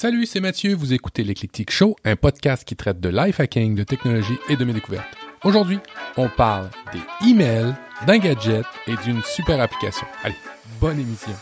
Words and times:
Salut, 0.00 0.26
c'est 0.26 0.38
Mathieu, 0.38 0.76
vous 0.76 0.92
écoutez 0.92 1.24
l'Eclectic 1.24 1.72
Show, 1.72 1.96
un 2.04 2.14
podcast 2.14 2.62
qui 2.64 2.76
traite 2.76 3.00
de 3.00 3.08
life 3.08 3.40
hacking, 3.40 3.74
de 3.74 3.82
technologie 3.82 4.38
et 4.48 4.54
de 4.54 4.64
mes 4.64 4.72
découvertes. 4.72 5.08
Aujourd'hui, 5.42 5.80
on 6.16 6.28
parle 6.28 6.70
des 6.92 7.28
emails, 7.28 7.74
d'un 8.06 8.18
gadget 8.18 8.64
et 8.86 8.94
d'une 9.04 9.20
super 9.24 9.60
application. 9.60 10.06
Allez, 10.22 10.36
bonne 10.80 11.00
émission. 11.00 11.32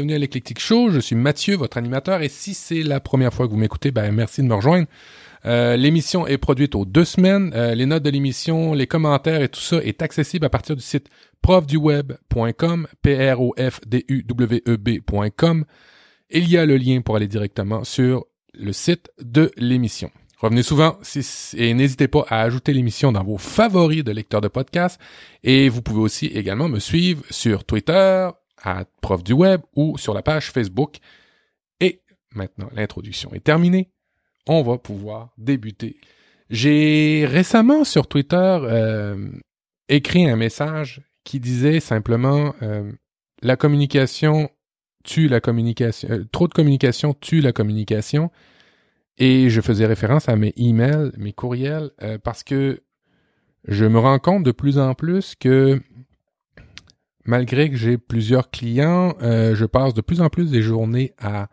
Bienvenue 0.00 0.14
à 0.14 0.18
l'Eclectic 0.18 0.58
Show. 0.58 0.90
Je 0.90 0.98
suis 0.98 1.14
Mathieu, 1.14 1.56
votre 1.56 1.76
animateur, 1.76 2.22
et 2.22 2.30
si 2.30 2.54
c'est 2.54 2.82
la 2.82 3.00
première 3.00 3.34
fois 3.34 3.46
que 3.46 3.50
vous 3.50 3.58
m'écoutez, 3.58 3.90
ben 3.90 4.10
merci 4.12 4.40
de 4.40 4.46
me 4.46 4.54
rejoindre. 4.54 4.86
Euh, 5.44 5.76
l'émission 5.76 6.26
est 6.26 6.38
produite 6.38 6.74
aux 6.74 6.86
deux 6.86 7.04
semaines. 7.04 7.52
Euh, 7.54 7.74
les 7.74 7.84
notes 7.84 8.02
de 8.02 8.08
l'émission, 8.08 8.72
les 8.72 8.86
commentaires 8.86 9.42
et 9.42 9.50
tout 9.50 9.60
ça 9.60 9.76
est 9.84 10.00
accessible 10.00 10.46
à 10.46 10.48
partir 10.48 10.74
du 10.74 10.80
site 10.80 11.08
profduweb.com, 11.42 12.86
p 13.02 13.30
r 13.30 13.42
o 13.42 13.54
f 13.58 13.80
d 13.86 14.06
u 14.08 14.24
w 14.26 14.62
e 14.66 14.76
b.com. 14.78 15.66
Il 16.30 16.48
y 16.48 16.56
a 16.56 16.64
le 16.64 16.78
lien 16.78 17.02
pour 17.02 17.16
aller 17.16 17.28
directement 17.28 17.84
sur 17.84 18.24
le 18.54 18.72
site 18.72 19.10
de 19.20 19.50
l'émission. 19.58 20.10
Revenez 20.38 20.62
souvent 20.62 20.96
et 21.58 21.74
n'hésitez 21.74 22.08
pas 22.08 22.24
à 22.28 22.40
ajouter 22.40 22.72
l'émission 22.72 23.12
dans 23.12 23.22
vos 23.22 23.36
favoris 23.36 24.02
de 24.02 24.12
lecteurs 24.12 24.40
de 24.40 24.48
podcasts. 24.48 24.98
Et 25.44 25.68
vous 25.68 25.82
pouvez 25.82 26.00
aussi 26.00 26.26
également 26.26 26.70
me 26.70 26.78
suivre 26.78 27.22
sur 27.28 27.64
Twitter, 27.64 28.30
à 28.62 28.84
Prof 29.00 29.22
du 29.22 29.32
Web 29.32 29.60
ou 29.74 29.98
sur 29.98 30.14
la 30.14 30.22
page 30.22 30.50
Facebook. 30.50 30.98
Et 31.80 32.02
maintenant, 32.34 32.68
l'introduction 32.72 33.32
est 33.32 33.44
terminée. 33.44 33.90
On 34.46 34.62
va 34.62 34.78
pouvoir 34.78 35.30
débuter. 35.38 36.00
J'ai 36.50 37.26
récemment 37.28 37.84
sur 37.84 38.08
Twitter 38.08 38.36
euh, 38.36 39.30
écrit 39.88 40.28
un 40.28 40.36
message 40.36 41.00
qui 41.22 41.38
disait 41.38 41.78
simplement 41.78 42.54
euh, 42.62 42.90
la 43.42 43.56
communication 43.56 44.50
tue 45.04 45.28
la 45.28 45.40
communication, 45.40 46.08
euh, 46.10 46.24
trop 46.32 46.48
de 46.48 46.52
communication 46.52 47.14
tue 47.14 47.40
la 47.40 47.52
communication. 47.52 48.30
Et 49.18 49.50
je 49.50 49.60
faisais 49.60 49.86
référence 49.86 50.28
à 50.28 50.36
mes 50.36 50.52
emails, 50.56 51.12
mes 51.18 51.34
courriels, 51.34 51.90
parce 52.24 52.42
que 52.42 52.80
je 53.68 53.84
me 53.84 53.98
rends 53.98 54.18
compte 54.18 54.44
de 54.44 54.50
plus 54.50 54.78
en 54.78 54.94
plus 54.94 55.34
que 55.34 55.82
malgré 57.24 57.70
que 57.70 57.76
j'ai 57.76 57.98
plusieurs 57.98 58.50
clients, 58.50 59.14
euh, 59.22 59.54
je 59.54 59.64
passe 59.64 59.94
de 59.94 60.00
plus 60.00 60.20
en 60.20 60.28
plus 60.28 60.50
des 60.50 60.62
journées 60.62 61.14
à 61.18 61.48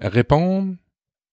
répondre, 0.00 0.74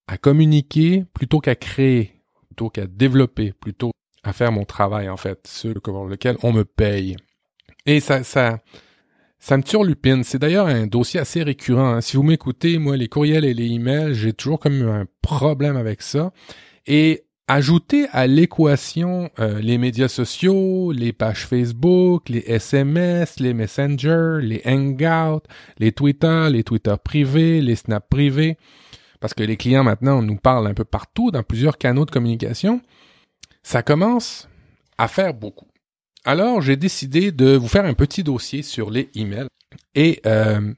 à 0.08 0.18
communiquer, 0.18 1.06
plutôt 1.14 1.40
qu'à 1.40 1.56
créer, 1.56 2.22
plutôt 2.48 2.70
qu'à 2.70 2.88
développer, 2.88 3.54
plutôt 3.54 3.92
à 4.24 4.34
faire 4.34 4.52
mon 4.52 4.66
travail, 4.66 5.10
en 5.10 5.18
fait, 5.18 5.66
pour 5.84 6.06
lequel 6.06 6.38
on 6.44 6.54
me 6.54 6.64
paye. 6.64 7.16
Et 7.86 8.00
ça, 8.00 8.24
ça, 8.24 8.60
ça 9.40 9.58
me 9.58 9.64
turlupine. 9.64 10.24
C'est 10.24 10.40
d'ailleurs 10.40 10.68
un 10.68 10.88
dossier 10.88 11.20
assez 11.20 11.44
récurrent. 11.44 11.96
hein. 11.96 12.02
Si 12.02 12.16
vous 12.16 12.24
m'écoutez, 12.24 12.78
moi, 12.78 12.96
les 12.96 13.10
courriels 13.10 13.44
et 13.44 13.54
les 13.54 13.66
emails, 13.66 14.14
j'ai 14.14 14.32
toujours 14.32 14.60
comme 14.60 14.82
un 14.84 15.06
problème 15.22 15.76
avec 15.76 16.02
ça. 16.02 16.32
Et 16.88 17.26
ajouter 17.48 18.08
à 18.12 18.28
l'équation 18.28 19.30
euh, 19.40 19.60
les 19.60 19.78
médias 19.78 20.08
sociaux, 20.08 20.92
les 20.92 21.14
pages 21.14 21.46
Facebook, 21.46 22.30
les 22.30 22.44
SMS, 22.48 23.40
les 23.40 23.54
Messenger, 23.54 24.40
les 24.42 24.62
Hangouts, 24.66 25.46
les 25.78 25.92
Twitter, 25.92 26.48
les 26.50 26.64
Twitter 26.64 26.96
privés, 27.04 27.62
les 27.62 27.76
Snap 27.76 28.08
privés, 28.10 28.58
parce 29.20 29.34
que 29.34 29.44
les 29.44 29.58
clients 29.58 29.84
maintenant 29.84 30.22
nous 30.22 30.38
parlent 30.38 30.68
un 30.68 30.74
peu 30.74 30.86
partout 30.86 31.32
dans 31.32 31.44
plusieurs 31.44 31.78
canaux 31.78 32.06
de 32.06 32.12
communication, 32.12 32.82
ça 33.62 33.84
commence 33.84 34.48
à 34.98 35.08
faire 35.08 35.34
beaucoup. 35.34 35.68
Alors 36.26 36.62
j'ai 36.62 36.78
décidé 36.78 37.32
de 37.32 37.56
vous 37.56 37.68
faire 37.68 37.86
un 37.86 37.94
petit 37.94 38.24
dossier 38.24 38.62
sur 38.62 38.90
les 38.90 39.10
emails 39.16 39.48
et 39.96 40.22
euh, 40.26 40.74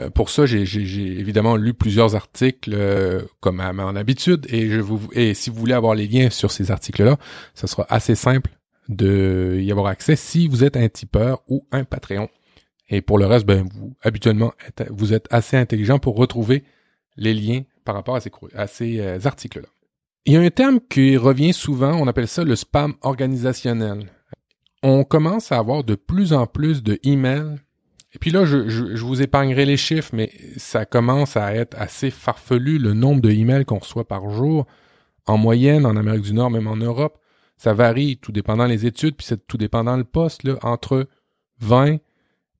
euh, 0.00 0.10
pour 0.10 0.30
ça, 0.30 0.46
j'ai 0.46 0.62
évidemment 0.62 1.56
lu 1.56 1.74
plusieurs 1.74 2.14
articles 2.14 2.72
euh, 2.72 3.22
comme 3.40 3.60
à 3.60 3.72
mon 3.72 3.94
habitude 3.94 4.46
et 4.48 4.70
je 4.70 4.80
vous 4.80 5.00
et 5.12 5.34
si 5.34 5.50
vous 5.50 5.56
voulez 5.56 5.74
avoir 5.74 5.94
les 5.94 6.06
liens 6.06 6.30
sur 6.30 6.50
ces 6.50 6.70
articles-là, 6.70 7.18
ça 7.54 7.66
sera 7.66 7.86
assez 7.90 8.14
simple 8.14 8.50
de 8.88 9.58
y 9.60 9.70
avoir 9.70 9.86
accès 9.86 10.16
si 10.16 10.48
vous 10.48 10.64
êtes 10.64 10.76
un 10.76 10.88
tipeur 10.88 11.42
ou 11.48 11.66
un 11.72 11.84
Patreon. 11.84 12.28
Et 12.88 13.00
pour 13.00 13.18
le 13.18 13.26
reste, 13.26 13.46
ben 13.46 13.68
vous 13.72 13.94
habituellement 14.02 14.52
vous 14.90 15.12
êtes 15.12 15.26
assez 15.30 15.56
intelligent 15.56 15.98
pour 15.98 16.16
retrouver 16.16 16.64
les 17.16 17.34
liens 17.34 17.62
par 17.84 17.94
rapport 17.94 18.16
à 18.16 18.20
ces, 18.20 18.30
à 18.54 18.66
ces 18.66 19.00
euh, 19.00 19.18
articles-là. 19.24 19.68
Il 20.24 20.34
y 20.34 20.36
a 20.36 20.40
un 20.40 20.50
terme 20.50 20.78
qui 20.88 21.16
revient 21.16 21.52
souvent, 21.52 21.92
on 21.92 22.06
appelle 22.06 22.28
ça 22.28 22.44
le 22.44 22.54
spam 22.54 22.94
organisationnel. 23.02 24.08
On 24.82 25.04
commence 25.04 25.52
à 25.52 25.58
avoir 25.58 25.84
de 25.84 25.94
plus 25.96 26.32
en 26.32 26.46
plus 26.46 26.82
de 26.82 26.98
emails 27.02 27.56
et 28.14 28.18
puis 28.18 28.30
là, 28.30 28.44
je, 28.44 29.02
vous 29.02 29.22
épargnerai 29.22 29.64
les 29.64 29.78
chiffres, 29.78 30.10
mais 30.12 30.30
ça 30.58 30.84
commence 30.84 31.36
à 31.36 31.54
être 31.54 31.74
assez 31.80 32.10
farfelu 32.10 32.78
le 32.78 32.92
nombre 32.92 33.22
de 33.22 33.30
emails 33.30 33.64
qu'on 33.64 33.78
reçoit 33.78 34.06
par 34.06 34.28
jour. 34.30 34.66
En 35.26 35.38
moyenne, 35.38 35.86
en 35.86 35.96
Amérique 35.96 36.22
du 36.22 36.34
Nord, 36.34 36.50
même 36.50 36.66
en 36.66 36.76
Europe, 36.76 37.18
ça 37.56 37.72
varie, 37.72 38.18
tout 38.18 38.32
dépendant 38.32 38.66
les 38.66 38.86
études, 38.86 39.16
puis 39.16 39.26
c'est 39.26 39.46
tout 39.46 39.56
dépendant 39.56 39.96
le 39.96 40.04
poste, 40.04 40.42
là, 40.42 40.58
entre 40.62 41.08
20 41.60 41.98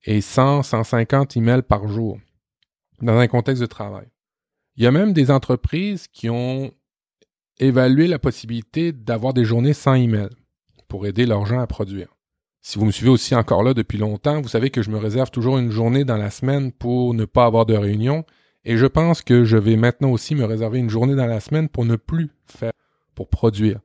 et 0.05 0.21
100, 0.21 0.63
150 0.63 1.37
emails 1.37 1.61
par 1.61 1.87
jour, 1.87 2.17
dans 3.01 3.17
un 3.17 3.27
contexte 3.27 3.61
de 3.61 3.67
travail. 3.67 4.07
Il 4.75 4.83
y 4.83 4.87
a 4.87 4.91
même 4.91 5.13
des 5.13 5.29
entreprises 5.29 6.07
qui 6.07 6.29
ont 6.29 6.71
évalué 7.59 8.07
la 8.07 8.17
possibilité 8.17 8.91
d'avoir 8.91 9.33
des 9.33 9.45
journées 9.45 9.73
sans 9.73 9.93
email 9.93 10.29
pour 10.87 11.05
aider 11.05 11.25
leurs 11.25 11.45
gens 11.45 11.59
à 11.59 11.67
produire. 11.67 12.12
Si 12.65 12.79
vous 12.79 12.85
me 12.85 12.91
suivez 12.91 13.09
aussi 13.09 13.35
encore 13.35 13.61
là 13.61 13.73
depuis 13.73 13.97
longtemps, 13.97 14.41
vous 14.41 14.47
savez 14.47 14.69
que 14.69 14.81
je 14.81 14.89
me 14.89 14.97
réserve 14.97 15.29
toujours 15.29 15.57
une 15.57 15.69
journée 15.69 16.05
dans 16.05 16.15
la 16.15 16.29
semaine 16.29 16.71
pour 16.71 17.13
ne 17.13 17.25
pas 17.25 17.43
avoir 17.43 17.65
de 17.65 17.75
réunion. 17.75 18.23
Et 18.63 18.77
je 18.77 18.85
pense 18.85 19.21
que 19.21 19.43
je 19.43 19.57
vais 19.57 19.75
maintenant 19.75 20.11
aussi 20.11 20.33
me 20.33 20.45
réserver 20.45 20.79
une 20.79 20.89
journée 20.89 21.13
dans 21.13 21.25
la 21.25 21.41
semaine 21.41 21.67
pour 21.67 21.83
ne 21.83 21.97
plus 21.97 22.29
faire, 22.45 22.71
pour 23.15 23.27
produire. 23.27 23.81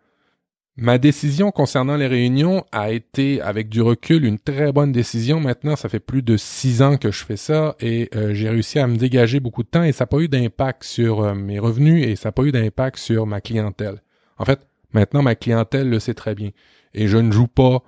Ma 0.77 0.99
décision 0.99 1.50
concernant 1.50 1.97
les 1.97 2.06
réunions 2.06 2.65
a 2.71 2.93
été, 2.93 3.41
avec 3.41 3.69
du 3.69 3.83
recul, 3.83 4.25
une 4.25 4.38
très 4.38 4.71
bonne 4.71 4.93
décision. 4.93 5.41
Maintenant, 5.41 5.75
ça 5.75 5.88
fait 5.88 5.99
plus 5.99 6.22
de 6.22 6.37
six 6.37 6.81
ans 6.81 6.99
que 6.99 7.11
je 7.11 7.25
fais 7.25 7.37
ça 7.37 7.75
et 7.81 8.09
euh, 8.15 8.33
j'ai 8.33 8.49
réussi 8.49 8.78
à 8.78 8.87
me 8.87 8.97
dégager 8.97 9.41
beaucoup 9.41 9.65
de 9.65 9.69
temps 9.69 9.83
et 9.83 9.91
ça 9.91 10.05
n'a 10.05 10.06
pas 10.06 10.19
eu 10.19 10.28
d'impact 10.28 10.84
sur 10.84 11.22
euh, 11.22 11.34
mes 11.34 11.59
revenus 11.59 12.06
et 12.06 12.15
ça 12.15 12.28
n'a 12.28 12.33
pas 12.33 12.44
eu 12.44 12.53
d'impact 12.53 12.97
sur 12.97 13.27
ma 13.27 13.41
clientèle. 13.41 14.00
En 14.37 14.44
fait, 14.44 14.69
maintenant, 14.93 15.22
ma 15.22 15.34
clientèle 15.34 15.91
le 15.91 15.99
sait 15.99 16.15
très 16.15 16.37
bien. 16.37 16.50
Et 16.94 17.09
je 17.09 17.19
ne 17.19 17.33
joue 17.33 17.49
pas 17.49 17.83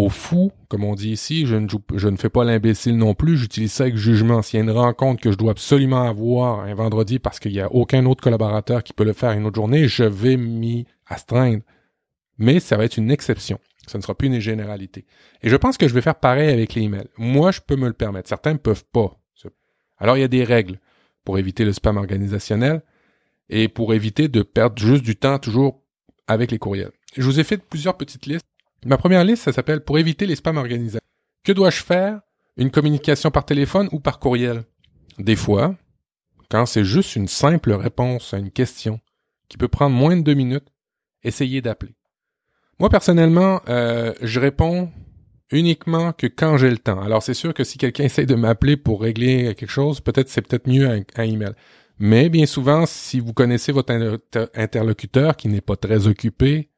au 0.00 0.08
fou, 0.08 0.50
comme 0.68 0.84
on 0.84 0.94
dit 0.94 1.10
ici. 1.10 1.46
Je 1.46 1.56
ne, 1.56 1.68
je 1.94 2.08
ne 2.08 2.16
fais 2.16 2.30
pas 2.30 2.44
l'imbécile 2.44 2.96
non 2.96 3.14
plus. 3.14 3.36
J'utilise 3.36 3.72
ça 3.72 3.84
avec 3.84 3.96
jugement. 3.96 4.42
S'il 4.42 4.58
y 4.58 4.62
a 4.62 4.64
une 4.64 4.70
rencontre 4.70 5.20
que 5.20 5.30
je 5.30 5.36
dois 5.36 5.52
absolument 5.52 6.02
avoir 6.02 6.60
un 6.60 6.74
vendredi 6.74 7.18
parce 7.18 7.38
qu'il 7.38 7.52
n'y 7.52 7.60
a 7.60 7.72
aucun 7.72 8.06
autre 8.06 8.22
collaborateur 8.22 8.82
qui 8.82 8.92
peut 8.92 9.04
le 9.04 9.12
faire 9.12 9.32
une 9.32 9.46
autre 9.46 9.56
journée, 9.56 9.88
je 9.88 10.04
vais 10.04 10.36
m'y 10.36 10.86
astreindre. 11.06 11.62
Mais 12.38 12.60
ça 12.60 12.76
va 12.76 12.84
être 12.84 12.96
une 12.96 13.10
exception. 13.10 13.58
Ça 13.86 13.98
ne 13.98 14.02
sera 14.02 14.14
plus 14.14 14.28
une 14.28 14.38
généralité. 14.38 15.04
Et 15.42 15.48
je 15.48 15.56
pense 15.56 15.76
que 15.76 15.88
je 15.88 15.94
vais 15.94 16.00
faire 16.00 16.14
pareil 16.14 16.50
avec 16.50 16.74
les 16.74 16.82
emails. 16.82 17.08
Moi, 17.18 17.50
je 17.50 17.60
peux 17.60 17.76
me 17.76 17.88
le 17.88 17.92
permettre. 17.92 18.28
Certains 18.28 18.54
ne 18.54 18.58
peuvent 18.58 18.84
pas. 18.92 19.16
Alors, 19.98 20.16
il 20.16 20.20
y 20.20 20.24
a 20.24 20.28
des 20.28 20.44
règles 20.44 20.80
pour 21.24 21.38
éviter 21.38 21.64
le 21.66 21.74
spam 21.74 21.98
organisationnel 21.98 22.82
et 23.50 23.68
pour 23.68 23.92
éviter 23.92 24.28
de 24.28 24.42
perdre 24.42 24.80
juste 24.80 25.04
du 25.04 25.16
temps 25.16 25.38
toujours 25.38 25.82
avec 26.26 26.50
les 26.50 26.58
courriels. 26.58 26.92
Je 27.16 27.22
vous 27.22 27.38
ai 27.38 27.44
fait 27.44 27.58
plusieurs 27.58 27.98
petites 27.98 28.24
listes. 28.24 28.46
Ma 28.86 28.96
première 28.96 29.24
liste, 29.24 29.44
ça 29.44 29.52
s'appelle 29.52 29.84
Pour 29.84 29.98
éviter 29.98 30.26
les 30.26 30.36
spams 30.36 30.56
organisés. 30.56 31.00
Que 31.44 31.52
dois-je 31.52 31.82
faire? 31.82 32.20
Une 32.56 32.70
communication 32.70 33.30
par 33.30 33.44
téléphone 33.44 33.88
ou 33.92 34.00
par 34.00 34.18
courriel? 34.18 34.64
Des 35.18 35.36
fois, 35.36 35.76
quand 36.50 36.66
c'est 36.66 36.84
juste 36.84 37.16
une 37.16 37.28
simple 37.28 37.72
réponse 37.72 38.34
à 38.34 38.38
une 38.38 38.50
question 38.50 39.00
qui 39.48 39.56
peut 39.56 39.68
prendre 39.68 39.94
moins 39.94 40.16
de 40.16 40.22
deux 40.22 40.34
minutes, 40.34 40.68
essayez 41.22 41.60
d'appeler. 41.60 41.94
Moi, 42.78 42.88
personnellement, 42.88 43.60
euh, 43.68 44.14
je 44.22 44.40
réponds 44.40 44.90
uniquement 45.50 46.12
que 46.12 46.26
quand 46.26 46.56
j'ai 46.56 46.70
le 46.70 46.78
temps. 46.78 47.00
Alors, 47.02 47.22
c'est 47.22 47.34
sûr 47.34 47.52
que 47.52 47.64
si 47.64 47.76
quelqu'un 47.76 48.04
essaie 48.04 48.26
de 48.26 48.34
m'appeler 48.34 48.76
pour 48.76 49.02
régler 49.02 49.54
quelque 49.54 49.70
chose, 49.70 50.00
peut-être 50.00 50.28
c'est 50.28 50.42
peut-être 50.42 50.66
mieux 50.68 50.88
un, 50.88 51.02
un 51.16 51.24
email. 51.24 51.52
Mais 51.98 52.30
bien 52.30 52.46
souvent, 52.46 52.86
si 52.86 53.20
vous 53.20 53.34
connaissez 53.34 53.72
votre 53.72 53.92
inter- 53.92 54.46
interlocuteur 54.54 55.36
qui 55.36 55.48
n'est 55.48 55.60
pas 55.60 55.76
très 55.76 56.06
occupé, 56.06 56.69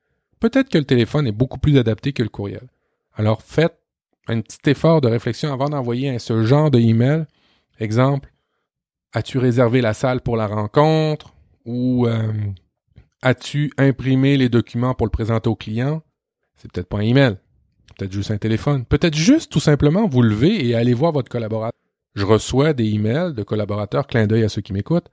peut-être 0.42 0.68
que 0.70 0.78
le 0.78 0.84
téléphone 0.84 1.28
est 1.28 1.32
beaucoup 1.32 1.58
plus 1.58 1.78
adapté 1.78 2.12
que 2.12 2.22
le 2.24 2.28
courriel. 2.28 2.66
Alors 3.14 3.42
faites 3.42 3.78
un 4.26 4.40
petit 4.40 4.70
effort 4.70 5.00
de 5.00 5.06
réflexion 5.06 5.52
avant 5.52 5.68
d'envoyer 5.68 6.18
ce 6.18 6.42
genre 6.42 6.68
de 6.68 6.80
email. 6.80 7.26
Exemple, 7.78 8.32
as-tu 9.12 9.38
réservé 9.38 9.80
la 9.80 9.94
salle 9.94 10.20
pour 10.20 10.36
la 10.36 10.48
rencontre? 10.48 11.32
Ou 11.64 12.08
euh, 12.08 12.32
as-tu 13.22 13.72
imprimé 13.78 14.36
les 14.36 14.48
documents 14.48 14.94
pour 14.94 15.06
le 15.06 15.12
présenter 15.12 15.48
au 15.48 15.54
client? 15.54 16.02
C'est 16.56 16.70
peut-être 16.72 16.88
pas 16.88 16.98
un 16.98 17.02
email, 17.02 17.36
peut-être 17.96 18.12
juste 18.12 18.32
un 18.32 18.38
téléphone, 18.38 18.84
peut-être 18.84 19.14
juste 19.14 19.52
tout 19.52 19.60
simplement 19.60 20.08
vous 20.08 20.22
lever 20.22 20.66
et 20.66 20.74
aller 20.74 20.92
voir 20.92 21.12
votre 21.12 21.30
collaborateur. 21.30 21.78
Je 22.16 22.24
reçois 22.24 22.72
des 22.72 22.86
emails 22.86 23.32
de 23.32 23.44
collaborateurs, 23.44 24.08
clin 24.08 24.26
d'œil 24.26 24.42
à 24.42 24.48
ceux 24.48 24.60
qui 24.60 24.72
m'écoutent, 24.72 25.08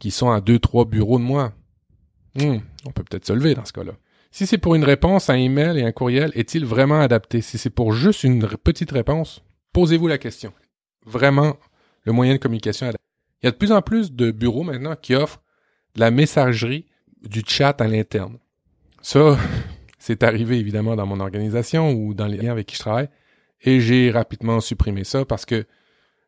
qui 0.00 0.10
sont 0.10 0.32
à 0.32 0.40
deux, 0.40 0.58
trois 0.58 0.86
bureaux 0.86 1.20
de 1.20 1.24
moi. 1.24 1.52
Hmm, 2.34 2.58
on 2.84 2.90
peut 2.90 3.04
peut-être 3.04 3.26
se 3.26 3.32
lever 3.32 3.54
dans 3.54 3.64
ce 3.64 3.72
cas-là. 3.72 3.92
Si 4.36 4.46
c'est 4.46 4.58
pour 4.58 4.74
une 4.74 4.84
réponse, 4.84 5.30
un 5.30 5.36
email 5.36 5.78
et 5.78 5.82
un 5.82 5.92
courriel, 5.92 6.30
est-il 6.34 6.66
vraiment 6.66 7.00
adapté? 7.00 7.40
Si 7.40 7.56
c'est 7.56 7.70
pour 7.70 7.94
juste 7.94 8.22
une 8.22 8.46
petite 8.46 8.90
réponse, 8.90 9.42
posez-vous 9.72 10.08
la 10.08 10.18
question. 10.18 10.52
Vraiment, 11.06 11.56
le 12.02 12.12
moyen 12.12 12.34
de 12.34 12.38
communication 12.38 12.84
adapté. 12.84 13.02
Il 13.40 13.46
y 13.46 13.48
a 13.48 13.52
de 13.52 13.56
plus 13.56 13.72
en 13.72 13.80
plus 13.80 14.12
de 14.12 14.30
bureaux 14.30 14.62
maintenant 14.62 14.94
qui 14.94 15.14
offrent 15.14 15.40
de 15.94 16.00
la 16.00 16.10
messagerie, 16.10 16.84
du 17.22 17.44
chat 17.46 17.80
à 17.80 17.88
l'interne. 17.88 18.36
Ça, 19.00 19.38
c'est 19.98 20.22
arrivé 20.22 20.58
évidemment 20.58 20.96
dans 20.96 21.06
mon 21.06 21.20
organisation 21.20 21.92
ou 21.92 22.12
dans 22.12 22.26
les 22.26 22.36
liens 22.36 22.52
avec 22.52 22.66
qui 22.66 22.74
je 22.76 22.80
travaille, 22.80 23.08
et 23.62 23.80
j'ai 23.80 24.10
rapidement 24.10 24.60
supprimé 24.60 25.04
ça 25.04 25.24
parce 25.24 25.46
que 25.46 25.64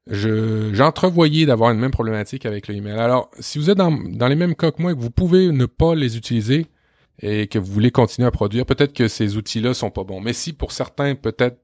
je 0.06 0.70
j'entrevoyais 0.72 1.44
d'avoir 1.44 1.72
une 1.72 1.78
même 1.78 1.90
problématique 1.90 2.46
avec 2.46 2.68
le 2.68 2.74
email. 2.74 2.98
Alors, 2.98 3.30
si 3.38 3.58
vous 3.58 3.68
êtes 3.68 3.76
dans, 3.76 3.90
dans 3.92 4.28
les 4.28 4.34
mêmes 4.34 4.54
cas 4.54 4.70
que 4.70 4.80
moi 4.80 4.92
et 4.92 4.94
que 4.94 5.00
vous 5.00 5.10
pouvez 5.10 5.52
ne 5.52 5.66
pas 5.66 5.94
les 5.94 6.16
utiliser 6.16 6.68
et 7.20 7.48
que 7.48 7.58
vous 7.58 7.72
voulez 7.72 7.90
continuer 7.90 8.26
à 8.28 8.30
produire, 8.30 8.66
peut-être 8.66 8.92
que 8.92 9.08
ces 9.08 9.36
outils-là 9.36 9.74
sont 9.74 9.90
pas 9.90 10.04
bons. 10.04 10.20
Mais 10.20 10.32
si 10.32 10.52
pour 10.52 10.72
certains, 10.72 11.14
peut-être 11.14 11.60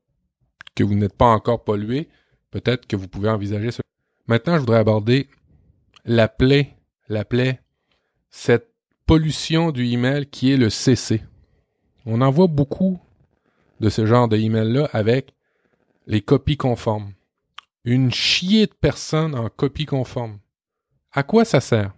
que 0.75 0.83
vous 0.83 0.95
n'êtes 0.95 1.17
pas 1.17 1.27
encore 1.27 1.62
pollué, 1.65 2.09
peut-être 2.51 2.87
que 2.87 2.97
vous 2.97 3.09
pouvez 3.09 3.29
envisager 3.29 3.71
ça. 3.71 3.83
Maintenant, 4.27 4.55
je 4.55 4.61
voudrais 4.61 4.79
aborder 4.79 5.29
la 6.05 6.29
plaie, 6.29 6.77
la 7.09 7.25
plaie, 7.25 7.61
cette 8.31 8.73
pollution 9.06 9.71
du 9.71 9.87
email 9.87 10.27
qui 10.27 10.53
est 10.53 10.56
le 10.56 10.71
CC. 10.71 11.23
On 12.06 12.21
en 12.21 12.31
voit 12.31 12.49
beaucoup 12.49 12.99
de 13.81 13.89
ce 13.89 14.06
genre 14.06 14.29
de 14.29 14.37
email-là 14.37 14.89
avec 14.93 15.35
les 16.06 16.21
copies 16.21 16.56
conformes 16.56 17.12
une 17.85 18.11
chier 18.11 18.67
de 18.67 18.73
personnes 18.73 19.35
en 19.35 19.49
copie 19.51 19.85
conforme. 19.85 20.39
À 21.12 21.23
quoi 21.23 21.45
ça 21.45 21.61
sert? 21.61 21.93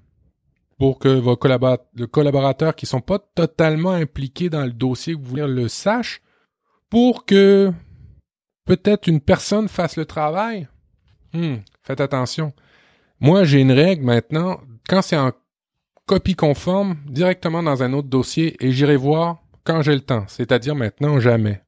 Pour 0.78 0.98
que 0.98 1.08
vos 1.08 1.36
collaborateurs 1.36 2.74
qui 2.74 2.86
sont 2.86 3.00
pas 3.00 3.18
totalement 3.18 3.92
impliqués 3.92 4.50
dans 4.50 4.64
le 4.64 4.72
dossier 4.72 5.14
que 5.14 5.18
vous 5.18 5.30
voulez 5.30 5.46
le 5.46 5.68
sachent? 5.68 6.20
Pour 6.90 7.24
que 7.24 7.72
peut-être 8.66 9.08
une 9.08 9.20
personne 9.20 9.68
fasse 9.68 9.96
le 9.96 10.04
travail? 10.04 10.68
Hmm, 11.32 11.56
faites 11.82 12.00
attention. 12.00 12.52
Moi, 13.20 13.44
j'ai 13.44 13.60
une 13.60 13.72
règle 13.72 14.04
maintenant. 14.04 14.60
Quand 14.88 15.02
c'est 15.02 15.16
en 15.16 15.32
copie 16.06 16.36
conforme, 16.36 16.96
directement 17.06 17.62
dans 17.62 17.82
un 17.82 17.92
autre 17.92 18.08
dossier 18.08 18.56
et 18.64 18.70
j'irai 18.70 18.96
voir 18.96 19.42
quand 19.64 19.82
j'ai 19.82 19.94
le 19.94 20.00
temps, 20.00 20.24
c'est-à-dire 20.28 20.76
maintenant 20.76 21.18
jamais. 21.18 21.62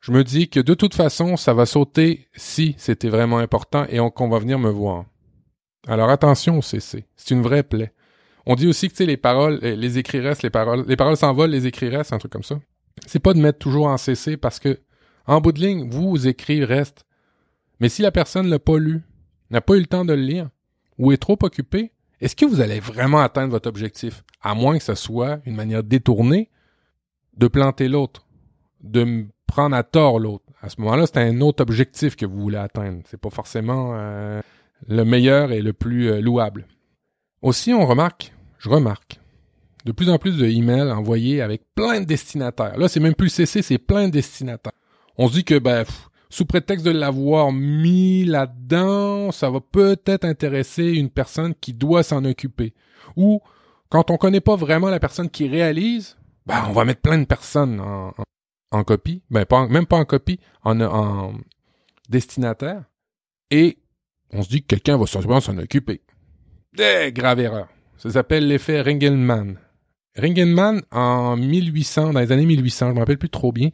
Je 0.00 0.12
me 0.12 0.24
dis 0.24 0.48
que 0.48 0.60
de 0.60 0.74
toute 0.74 0.94
façon, 0.94 1.36
ça 1.36 1.52
va 1.52 1.66
sauter 1.66 2.28
si 2.34 2.74
c'était 2.78 3.08
vraiment 3.08 3.38
important 3.38 3.84
et 3.88 3.98
qu'on 4.14 4.28
va 4.28 4.38
venir 4.38 4.58
me 4.58 4.70
voir. 4.70 5.04
Alors 5.86 6.08
attention 6.08 6.58
au 6.58 6.62
CC, 6.62 7.06
c'est 7.16 7.34
une 7.34 7.42
vraie 7.42 7.62
plaie. 7.62 7.92
On 8.50 8.54
dit 8.54 8.66
aussi 8.66 8.88
que 8.88 8.94
tu 8.94 9.04
les 9.04 9.18
paroles, 9.18 9.58
les 9.60 9.98
écrits 9.98 10.20
restent, 10.20 10.42
les 10.42 10.48
paroles, 10.48 10.86
les 10.88 10.96
paroles 10.96 11.18
s'envolent, 11.18 11.50
les 11.50 11.66
écrits 11.66 11.90
restent, 11.90 12.14
un 12.14 12.18
truc 12.18 12.32
comme 12.32 12.42
ça. 12.42 12.58
C'est 13.06 13.18
pas 13.18 13.34
de 13.34 13.38
mettre 13.38 13.58
toujours 13.58 13.88
en 13.88 13.98
CC 13.98 14.38
parce 14.38 14.58
que 14.58 14.78
en 15.26 15.42
bout 15.42 15.52
de 15.52 15.60
ligne, 15.60 15.90
vous, 15.90 16.08
vos 16.08 16.16
écrits 16.16 16.64
restent. 16.64 17.04
Mais 17.78 17.90
si 17.90 18.00
la 18.00 18.10
personne 18.10 18.48
l'a 18.48 18.58
pas 18.58 18.78
lu, 18.78 19.02
n'a 19.50 19.60
pas 19.60 19.74
eu 19.74 19.80
le 19.80 19.86
temps 19.86 20.06
de 20.06 20.14
le 20.14 20.22
lire, 20.22 20.48
ou 20.98 21.12
est 21.12 21.18
trop 21.18 21.36
occupée, 21.42 21.92
est-ce 22.22 22.34
que 22.34 22.46
vous 22.46 22.62
allez 22.62 22.80
vraiment 22.80 23.20
atteindre 23.20 23.50
votre 23.50 23.68
objectif? 23.68 24.24
À 24.40 24.54
moins 24.54 24.78
que 24.78 24.84
ce 24.84 24.94
soit 24.94 25.40
une 25.44 25.54
manière 25.54 25.84
détournée 25.84 26.48
de 27.36 27.48
planter 27.48 27.86
l'autre, 27.86 28.26
de 28.80 29.26
prendre 29.46 29.76
à 29.76 29.82
tort 29.82 30.18
l'autre. 30.18 30.46
À 30.62 30.70
ce 30.70 30.80
moment-là, 30.80 31.06
c'est 31.06 31.18
un 31.18 31.42
autre 31.42 31.62
objectif 31.62 32.16
que 32.16 32.24
vous 32.24 32.40
voulez 32.40 32.56
atteindre. 32.56 33.02
C'est 33.04 33.20
pas 33.20 33.28
forcément 33.28 33.92
euh, 33.92 34.40
le 34.86 35.04
meilleur 35.04 35.52
et 35.52 35.60
le 35.60 35.74
plus 35.74 36.10
euh, 36.10 36.20
louable. 36.22 36.66
Aussi, 37.42 37.74
on 37.74 37.86
remarque, 37.86 38.32
je 38.58 38.68
remarque, 38.68 39.20
de 39.84 39.92
plus 39.92 40.10
en 40.10 40.18
plus 40.18 40.36
de 40.36 40.46
emails 40.46 40.90
envoyés 40.90 41.40
avec 41.40 41.62
plein 41.74 42.00
de 42.00 42.04
destinataires. 42.04 42.76
Là, 42.76 42.88
c'est 42.88 43.00
même 43.00 43.14
plus 43.14 43.30
CC, 43.30 43.62
c'est 43.62 43.78
plein 43.78 44.08
de 44.08 44.12
destinataires. 44.12 44.72
On 45.16 45.28
se 45.28 45.34
dit 45.34 45.44
que, 45.44 45.58
ben, 45.58 45.84
sous 46.30 46.44
prétexte 46.44 46.84
de 46.84 46.90
l'avoir 46.90 47.52
mis 47.52 48.24
là-dedans, 48.24 49.32
ça 49.32 49.50
va 49.50 49.60
peut-être 49.60 50.24
intéresser 50.24 50.92
une 50.92 51.10
personne 51.10 51.54
qui 51.54 51.72
doit 51.72 52.02
s'en 52.02 52.24
occuper. 52.24 52.74
Ou, 53.16 53.40
quand 53.88 54.10
on 54.10 54.16
connaît 54.16 54.40
pas 54.40 54.56
vraiment 54.56 54.90
la 54.90 55.00
personne 55.00 55.30
qui 55.30 55.48
réalise, 55.48 56.16
ben, 56.46 56.64
on 56.68 56.72
va 56.72 56.84
mettre 56.84 57.00
plein 57.00 57.18
de 57.18 57.24
personnes 57.24 57.80
en, 58.70 58.84
copie, 58.84 59.22
ben 59.30 59.46
même 59.70 59.86
pas 59.86 59.96
en 59.96 60.04
copie, 60.04 60.38
en, 60.62 60.80
en 60.80 61.32
destinataire, 62.08 62.84
et 63.50 63.78
on 64.32 64.42
se 64.42 64.48
dit 64.48 64.62
que 64.62 64.66
quelqu'un 64.66 64.98
va 64.98 65.06
sûrement 65.06 65.40
s'en 65.40 65.56
occuper. 65.58 66.02
Eh, 66.78 67.12
grave 67.12 67.40
erreur. 67.40 67.68
Ça 67.98 68.10
s'appelle 68.10 68.48
l'effet 68.48 68.80
Ringelmann. 68.80 69.58
Ringelmann, 70.16 70.82
en 70.90 71.36
1800, 71.36 72.12
dans 72.12 72.20
les 72.20 72.32
années 72.32 72.46
1800, 72.46 72.88
je 72.88 72.94
me 72.94 72.98
rappelle 72.98 73.18
plus 73.18 73.28
trop 73.28 73.52
bien, 73.52 73.70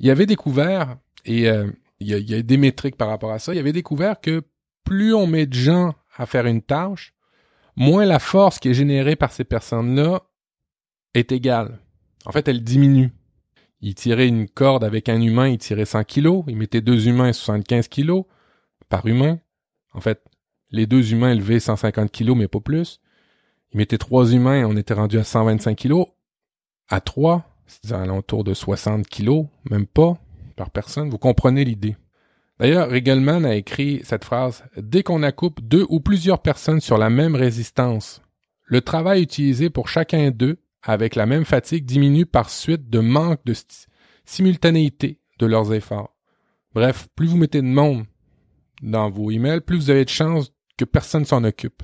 il 0.00 0.10
avait 0.10 0.26
découvert, 0.26 0.96
et 1.24 1.48
euh, 1.48 1.70
il, 2.00 2.08
y 2.08 2.14
a, 2.14 2.18
il 2.18 2.28
y 2.28 2.34
a 2.34 2.42
des 2.42 2.56
métriques 2.56 2.96
par 2.96 3.08
rapport 3.08 3.32
à 3.32 3.38
ça, 3.38 3.54
il 3.54 3.58
avait 3.58 3.72
découvert 3.72 4.20
que 4.20 4.42
plus 4.84 5.14
on 5.14 5.26
met 5.26 5.46
de 5.46 5.54
gens 5.54 5.94
à 6.16 6.26
faire 6.26 6.46
une 6.46 6.62
tâche, 6.62 7.14
moins 7.76 8.04
la 8.04 8.18
force 8.18 8.58
qui 8.58 8.68
est 8.68 8.74
générée 8.74 9.16
par 9.16 9.32
ces 9.32 9.44
personnes-là 9.44 10.22
est 11.14 11.32
égale. 11.32 11.78
En 12.26 12.32
fait, 12.32 12.48
elle 12.48 12.62
diminue 12.62 13.12
il 13.80 13.94
tirait 13.94 14.28
une 14.28 14.48
corde 14.48 14.84
avec 14.84 15.08
un 15.08 15.20
humain, 15.20 15.48
il 15.48 15.58
tirait 15.58 15.84
100 15.84 16.04
kilos, 16.04 16.44
il 16.48 16.56
mettait 16.56 16.80
deux 16.80 17.08
humains 17.08 17.32
75 17.32 17.88
kilos 17.88 18.24
par 18.88 19.06
humain. 19.06 19.38
En 19.92 20.00
fait, 20.00 20.22
les 20.70 20.86
deux 20.86 21.12
humains 21.12 21.32
élevaient 21.32 21.60
150 21.60 22.10
kilos, 22.10 22.36
mais 22.36 22.48
pas 22.48 22.60
plus. 22.60 23.00
Il 23.76 23.80
mettait 23.80 23.98
trois 23.98 24.32
humains, 24.32 24.64
on 24.64 24.74
était 24.74 24.94
rendu 24.94 25.18
à 25.18 25.22
125 25.22 25.74
kilos. 25.74 26.06
À 26.88 27.02
trois, 27.02 27.44
c'est 27.66 27.92
à 27.92 28.06
l'entour 28.06 28.42
de 28.42 28.54
60 28.54 29.06
kilos, 29.06 29.48
même 29.70 29.84
pas, 29.84 30.16
par 30.56 30.70
personne. 30.70 31.10
Vous 31.10 31.18
comprenez 31.18 31.62
l'idée. 31.62 31.94
D'ailleurs, 32.58 32.88
Regelman 32.88 33.44
a 33.44 33.54
écrit 33.54 34.00
cette 34.02 34.24
phrase 34.24 34.64
Dès 34.78 35.02
qu'on 35.02 35.22
accoupe 35.22 35.60
deux 35.60 35.84
ou 35.90 36.00
plusieurs 36.00 36.40
personnes 36.40 36.80
sur 36.80 36.96
la 36.96 37.10
même 37.10 37.34
résistance, 37.34 38.22
le 38.64 38.80
travail 38.80 39.22
utilisé 39.22 39.68
pour 39.68 39.90
chacun 39.90 40.30
d'eux 40.30 40.56
avec 40.82 41.14
la 41.14 41.26
même 41.26 41.44
fatigue 41.44 41.84
diminue 41.84 42.24
par 42.24 42.48
suite 42.48 42.88
de 42.88 43.00
manque 43.00 43.44
de 43.44 43.52
simultanéité 44.24 45.20
de 45.38 45.44
leurs 45.44 45.74
efforts. 45.74 46.16
Bref, 46.72 47.08
plus 47.14 47.26
vous 47.26 47.36
mettez 47.36 47.60
de 47.60 47.66
monde 47.66 48.06
dans 48.80 49.10
vos 49.10 49.30
emails, 49.30 49.60
plus 49.60 49.76
vous 49.76 49.90
avez 49.90 50.06
de 50.06 50.08
chances 50.08 50.50
que 50.78 50.86
personne 50.86 51.26
s'en 51.26 51.44
occupe. 51.44 51.82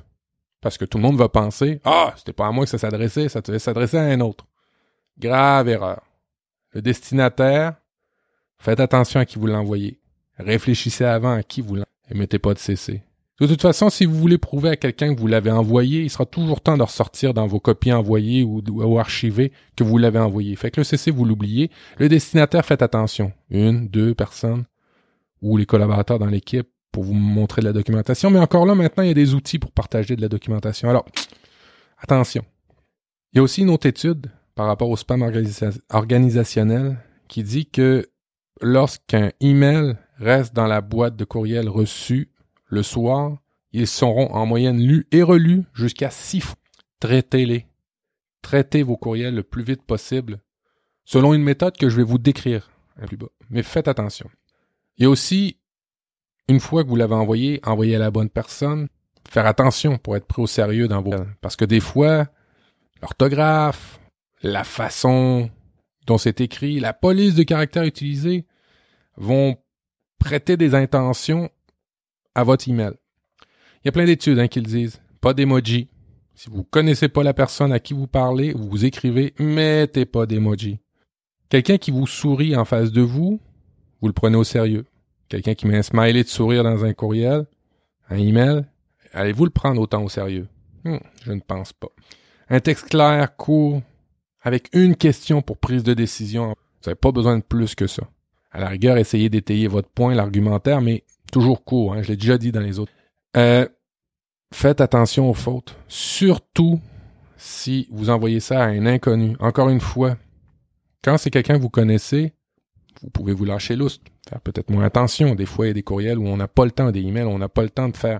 Parce 0.63 0.77
que 0.77 0.85
tout 0.85 0.97
le 0.97 1.03
monde 1.03 1.17
va 1.17 1.27
penser 1.27 1.81
Ah, 1.83 2.13
c'était 2.15 2.31
pas 2.31 2.47
à 2.47 2.51
moi 2.51 2.63
que 2.63 2.71
ça 2.71 2.77
s'adressait, 2.77 3.27
ça 3.27 3.41
devait 3.41 3.59
s'adresser 3.59 3.97
à 3.97 4.03
un 4.03 4.21
autre. 4.21 4.47
Grave 5.19 5.67
erreur. 5.67 6.01
Le 6.71 6.81
destinataire, 6.81 7.73
faites 8.57 8.79
attention 8.79 9.19
à 9.19 9.25
qui 9.25 9.37
vous 9.37 9.47
l'envoyez. 9.47 9.99
Réfléchissez 10.39 11.03
avant 11.03 11.33
à 11.33 11.43
qui 11.43 11.59
vous 11.59 11.75
l'envoyez 11.75 11.85
et 12.09 12.17
mettez 12.17 12.39
pas 12.39 12.53
de 12.53 12.59
CC. 12.59 13.03
De 13.41 13.47
toute 13.47 13.61
façon, 13.61 13.89
si 13.89 14.05
vous 14.05 14.15
voulez 14.15 14.37
prouver 14.37 14.69
à 14.69 14.75
quelqu'un 14.77 15.13
que 15.13 15.19
vous 15.19 15.27
l'avez 15.27 15.51
envoyé, 15.51 16.03
il 16.03 16.09
sera 16.09 16.25
toujours 16.25 16.61
temps 16.61 16.77
de 16.77 16.83
ressortir 16.83 17.33
dans 17.33 17.45
vos 17.45 17.59
copies 17.59 17.91
envoyées 17.91 18.43
ou, 18.43 18.97
archivées 18.97 19.51
que 19.75 19.83
vous 19.83 19.97
l'avez 19.97 20.19
envoyé. 20.19 20.55
Fait 20.55 20.71
que 20.71 20.79
le 20.79 20.85
CC, 20.85 21.11
vous 21.11 21.25
l'oubliez. 21.25 21.71
Le 21.97 22.07
destinataire, 22.07 22.65
faites 22.65 22.81
attention. 22.81 23.33
Une, 23.49 23.89
deux 23.89 24.15
personnes 24.15 24.63
ou 25.41 25.57
les 25.57 25.65
collaborateurs 25.65 26.19
dans 26.19 26.27
l'équipe 26.27 26.69
pour 26.93 27.03
vous 27.03 27.13
montrer 27.13 27.61
de 27.61 27.65
la 27.65 27.73
documentation. 27.73 28.29
Mais 28.29 28.39
encore 28.39 28.65
là, 28.65 28.75
maintenant, 28.75 29.03
il 29.03 29.07
y 29.07 29.11
a 29.11 29.15
des 29.15 29.33
outils 29.33 29.59
pour 29.59 29.71
partager 29.71 30.15
de 30.15 30.21
la 30.21 30.29
documentation. 30.29 30.89
Alors, 30.89 31.05
attention. 31.97 32.45
Il 33.33 33.37
y 33.37 33.39
a 33.39 33.43
aussi 33.43 33.61
une 33.61 33.71
autre 33.71 33.87
étude 33.87 34.31
par 34.55 34.67
rapport 34.67 34.89
au 34.89 34.95
spam 34.95 35.23
organisationnel 35.89 36.97
qui 37.27 37.43
dit 37.43 37.65
que 37.65 38.09
lorsqu'un 38.61 39.31
email 39.41 39.97
reste 40.17 40.53
dans 40.53 40.67
la 40.67 40.81
boîte 40.81 41.15
de 41.15 41.25
courriel 41.25 41.67
reçu 41.67 42.29
le 42.67 42.83
soir, 42.83 43.39
ils 43.71 43.87
seront 43.87 44.31
en 44.31 44.45
moyenne 44.45 44.79
lus 44.79 45.07
et 45.11 45.23
relus 45.23 45.63
jusqu'à 45.73 46.11
six 46.11 46.41
fois. 46.41 46.57
Traitez-les. 46.99 47.65
Traitez 48.43 48.83
vos 48.83 48.97
courriels 48.97 49.33
le 49.33 49.43
plus 49.43 49.63
vite 49.63 49.81
possible, 49.81 50.39
selon 51.05 51.33
une 51.33 51.43
méthode 51.43 51.75
que 51.75 51.89
je 51.89 51.97
vais 51.97 52.03
vous 52.03 52.19
décrire. 52.19 52.69
Mais 53.49 53.63
faites 53.63 53.87
attention. 53.87 54.29
Il 54.97 55.03
y 55.03 55.05
a 55.07 55.09
aussi, 55.09 55.57
une 56.47 56.59
fois 56.59 56.83
que 56.83 56.89
vous 56.89 56.95
l'avez 56.95 57.15
envoyé, 57.15 57.59
envoyez 57.63 57.95
à 57.95 57.99
la 57.99 58.11
bonne 58.11 58.29
personne. 58.29 58.87
Faire 59.29 59.45
attention 59.45 59.97
pour 59.97 60.15
être 60.15 60.27
pris 60.27 60.41
au 60.41 60.47
sérieux 60.47 60.87
dans 60.87 61.01
vos... 61.01 61.13
Parce 61.41 61.55
que 61.55 61.65
des 61.65 61.79
fois, 61.79 62.27
l'orthographe, 63.01 63.99
la 64.41 64.63
façon 64.63 65.49
dont 66.05 66.17
c'est 66.17 66.41
écrit, 66.41 66.79
la 66.79 66.93
police 66.93 67.35
de 67.35 67.43
caractère 67.43 67.83
utilisée 67.83 68.45
vont 69.15 69.57
prêter 70.19 70.57
des 70.57 70.75
intentions 70.75 71.49
à 72.35 72.43
votre 72.43 72.67
email. 72.67 72.93
Il 73.83 73.87
y 73.87 73.89
a 73.89 73.91
plein 73.91 74.05
d'études 74.05 74.39
hein, 74.39 74.47
qui 74.47 74.59
le 74.59 74.65
disent. 74.65 75.01
Pas 75.21 75.33
d'emoji. 75.33 75.89
Si 76.35 76.49
vous 76.49 76.63
connaissez 76.63 77.09
pas 77.09 77.23
la 77.23 77.33
personne 77.33 77.71
à 77.71 77.79
qui 77.79 77.93
vous 77.93 78.07
parlez, 78.07 78.53
vous 78.53 78.85
écrivez, 78.85 79.33
mettez 79.39 80.05
pas 80.05 80.25
d'emoji. 80.25 80.79
Quelqu'un 81.49 81.77
qui 81.77 81.91
vous 81.91 82.07
sourit 82.07 82.55
en 82.55 82.65
face 82.65 82.91
de 82.91 83.01
vous, 83.01 83.39
vous 84.01 84.07
le 84.07 84.13
prenez 84.13 84.35
au 84.35 84.43
sérieux. 84.43 84.85
Quelqu'un 85.33 85.55
qui 85.55 85.65
met 85.65 85.77
un 85.77 85.81
smiley 85.81 86.21
de 86.21 86.27
sourire 86.27 86.63
dans 86.63 86.85
un 86.85 86.93
courriel, 86.93 87.47
un 88.07 88.17
email, 88.17 88.65
allez-vous 89.13 89.45
le 89.45 89.49
prendre 89.49 89.81
autant 89.81 90.03
au 90.03 90.07
sérieux? 90.07 90.47
Hmm, 90.83 90.97
je 91.25 91.31
ne 91.31 91.39
pense 91.39 91.73
pas. 91.73 91.87
Un 92.51 92.59
texte 92.59 92.89
clair, 92.89 93.35
court, 93.35 93.81
avec 94.43 94.69
une 94.73 94.95
question 94.95 95.41
pour 95.41 95.57
prise 95.57 95.81
de 95.81 95.95
décision. 95.95 96.49
Vous 96.49 96.85
n'avez 96.85 96.99
pas 96.99 97.11
besoin 97.11 97.35
de 97.39 97.41
plus 97.41 97.73
que 97.73 97.87
ça. 97.87 98.03
À 98.51 98.59
la 98.59 98.67
rigueur, 98.69 98.95
essayez 98.97 99.29
d'étayer 99.29 99.67
votre 99.67 99.89
point, 99.89 100.13
l'argumentaire, 100.13 100.81
mais 100.81 101.03
toujours 101.31 101.63
court. 101.63 101.95
Hein, 101.95 102.03
je 102.03 102.09
l'ai 102.09 102.17
déjà 102.17 102.37
dit 102.37 102.51
dans 102.51 102.61
les 102.61 102.77
autres. 102.77 102.93
Euh, 103.35 103.67
faites 104.53 104.81
attention 104.81 105.31
aux 105.31 105.33
fautes. 105.33 105.75
Surtout 105.87 106.79
si 107.37 107.87
vous 107.89 108.11
envoyez 108.11 108.39
ça 108.39 108.63
à 108.63 108.67
un 108.67 108.85
inconnu. 108.85 109.35
Encore 109.39 109.69
une 109.69 109.81
fois, 109.81 110.15
quand 111.03 111.17
c'est 111.17 111.31
quelqu'un 111.31 111.57
que 111.57 111.63
vous 111.63 111.71
connaissez, 111.71 112.33
vous 113.01 113.09
pouvez 113.09 113.33
vous 113.33 113.45
lâcher 113.45 113.75
lousse, 113.75 113.99
faire 114.29 114.41
peut-être 114.41 114.69
moins 114.69 114.85
attention. 114.85 115.35
Des 115.35 115.45
fois, 115.45 115.65
il 115.65 115.69
y 115.69 115.71
a 115.71 115.73
des 115.73 115.83
courriels 115.83 116.17
où 116.17 116.27
on 116.27 116.37
n'a 116.37 116.47
pas 116.47 116.65
le 116.65 116.71
temps, 116.71 116.91
des 116.91 117.01
emails 117.01 117.25
où 117.25 117.29
on 117.29 117.39
n'a 117.39 117.49
pas 117.49 117.63
le 117.63 117.69
temps 117.69 117.89
de 117.89 117.97
faire 117.97 118.19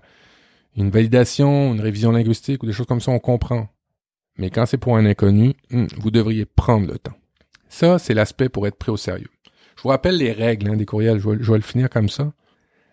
une 0.76 0.90
validation, 0.90 1.74
une 1.74 1.82
révision 1.82 2.12
linguistique 2.12 2.64
ou 2.64 2.66
des 2.66 2.74
choses 2.74 2.88
comme 2.88 3.02
ça, 3.02 3.12
on 3.12 3.20
comprend. 3.20 3.68
Mais 4.38 4.50
quand 4.50 4.66
c'est 4.66 4.78
pour 4.78 4.98
un 4.98 5.06
inconnu, 5.06 5.54
hmm, 5.70 5.86
vous 5.98 6.12
devriez 6.12 6.46
prendre 6.46 6.92
le 6.92 6.98
temps. 6.98 7.14
Ça, 7.70 8.00
c'est 8.00 8.14
l'aspect 8.14 8.50
pour 8.50 8.68
être 8.68 8.78
pris 8.78 8.92
au 8.92 8.98
sérieux. 8.98 9.30
Je 9.76 9.84
vous 9.84 9.90
rappelle 9.90 10.18
les 10.18 10.32
règles 10.32 10.70
hein, 10.70 10.76
des 10.76 10.86
courriels, 10.86 11.20
je 11.20 11.30
vais, 11.30 11.58
le 11.58 11.62
finir 11.62 11.90
comme 11.90 12.10
ça. 12.10 12.34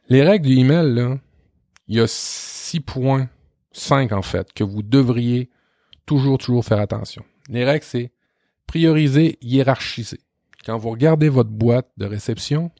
Les 0.08 0.22
règles 0.22 0.46
du 0.46 0.56
email, 0.56 0.94
là, 0.94 1.18
il 1.88 1.96
y 1.96 2.00
a 2.00 2.06
six 2.06 2.80
points, 2.80 3.28
cinq 3.72 4.12
en 4.12 4.22
fait, 4.22 4.52
que 4.52 4.64
vous 4.64 4.82
devriez 4.82 5.50
toujours, 6.06 6.38
toujours 6.38 6.64
faire 6.64 6.80
attention. 6.80 7.24
Les 7.48 7.64
règles, 7.64 7.84
c'est 7.84 8.12
prioriser, 8.66 9.38
hiérarchiser. 9.40 10.20
Quand 10.64 10.76
vous 10.76 10.90
regardez 10.90 11.28
votre 11.28 11.50
boîte 11.50 11.90
de 11.96 12.04
réception, 12.04 12.70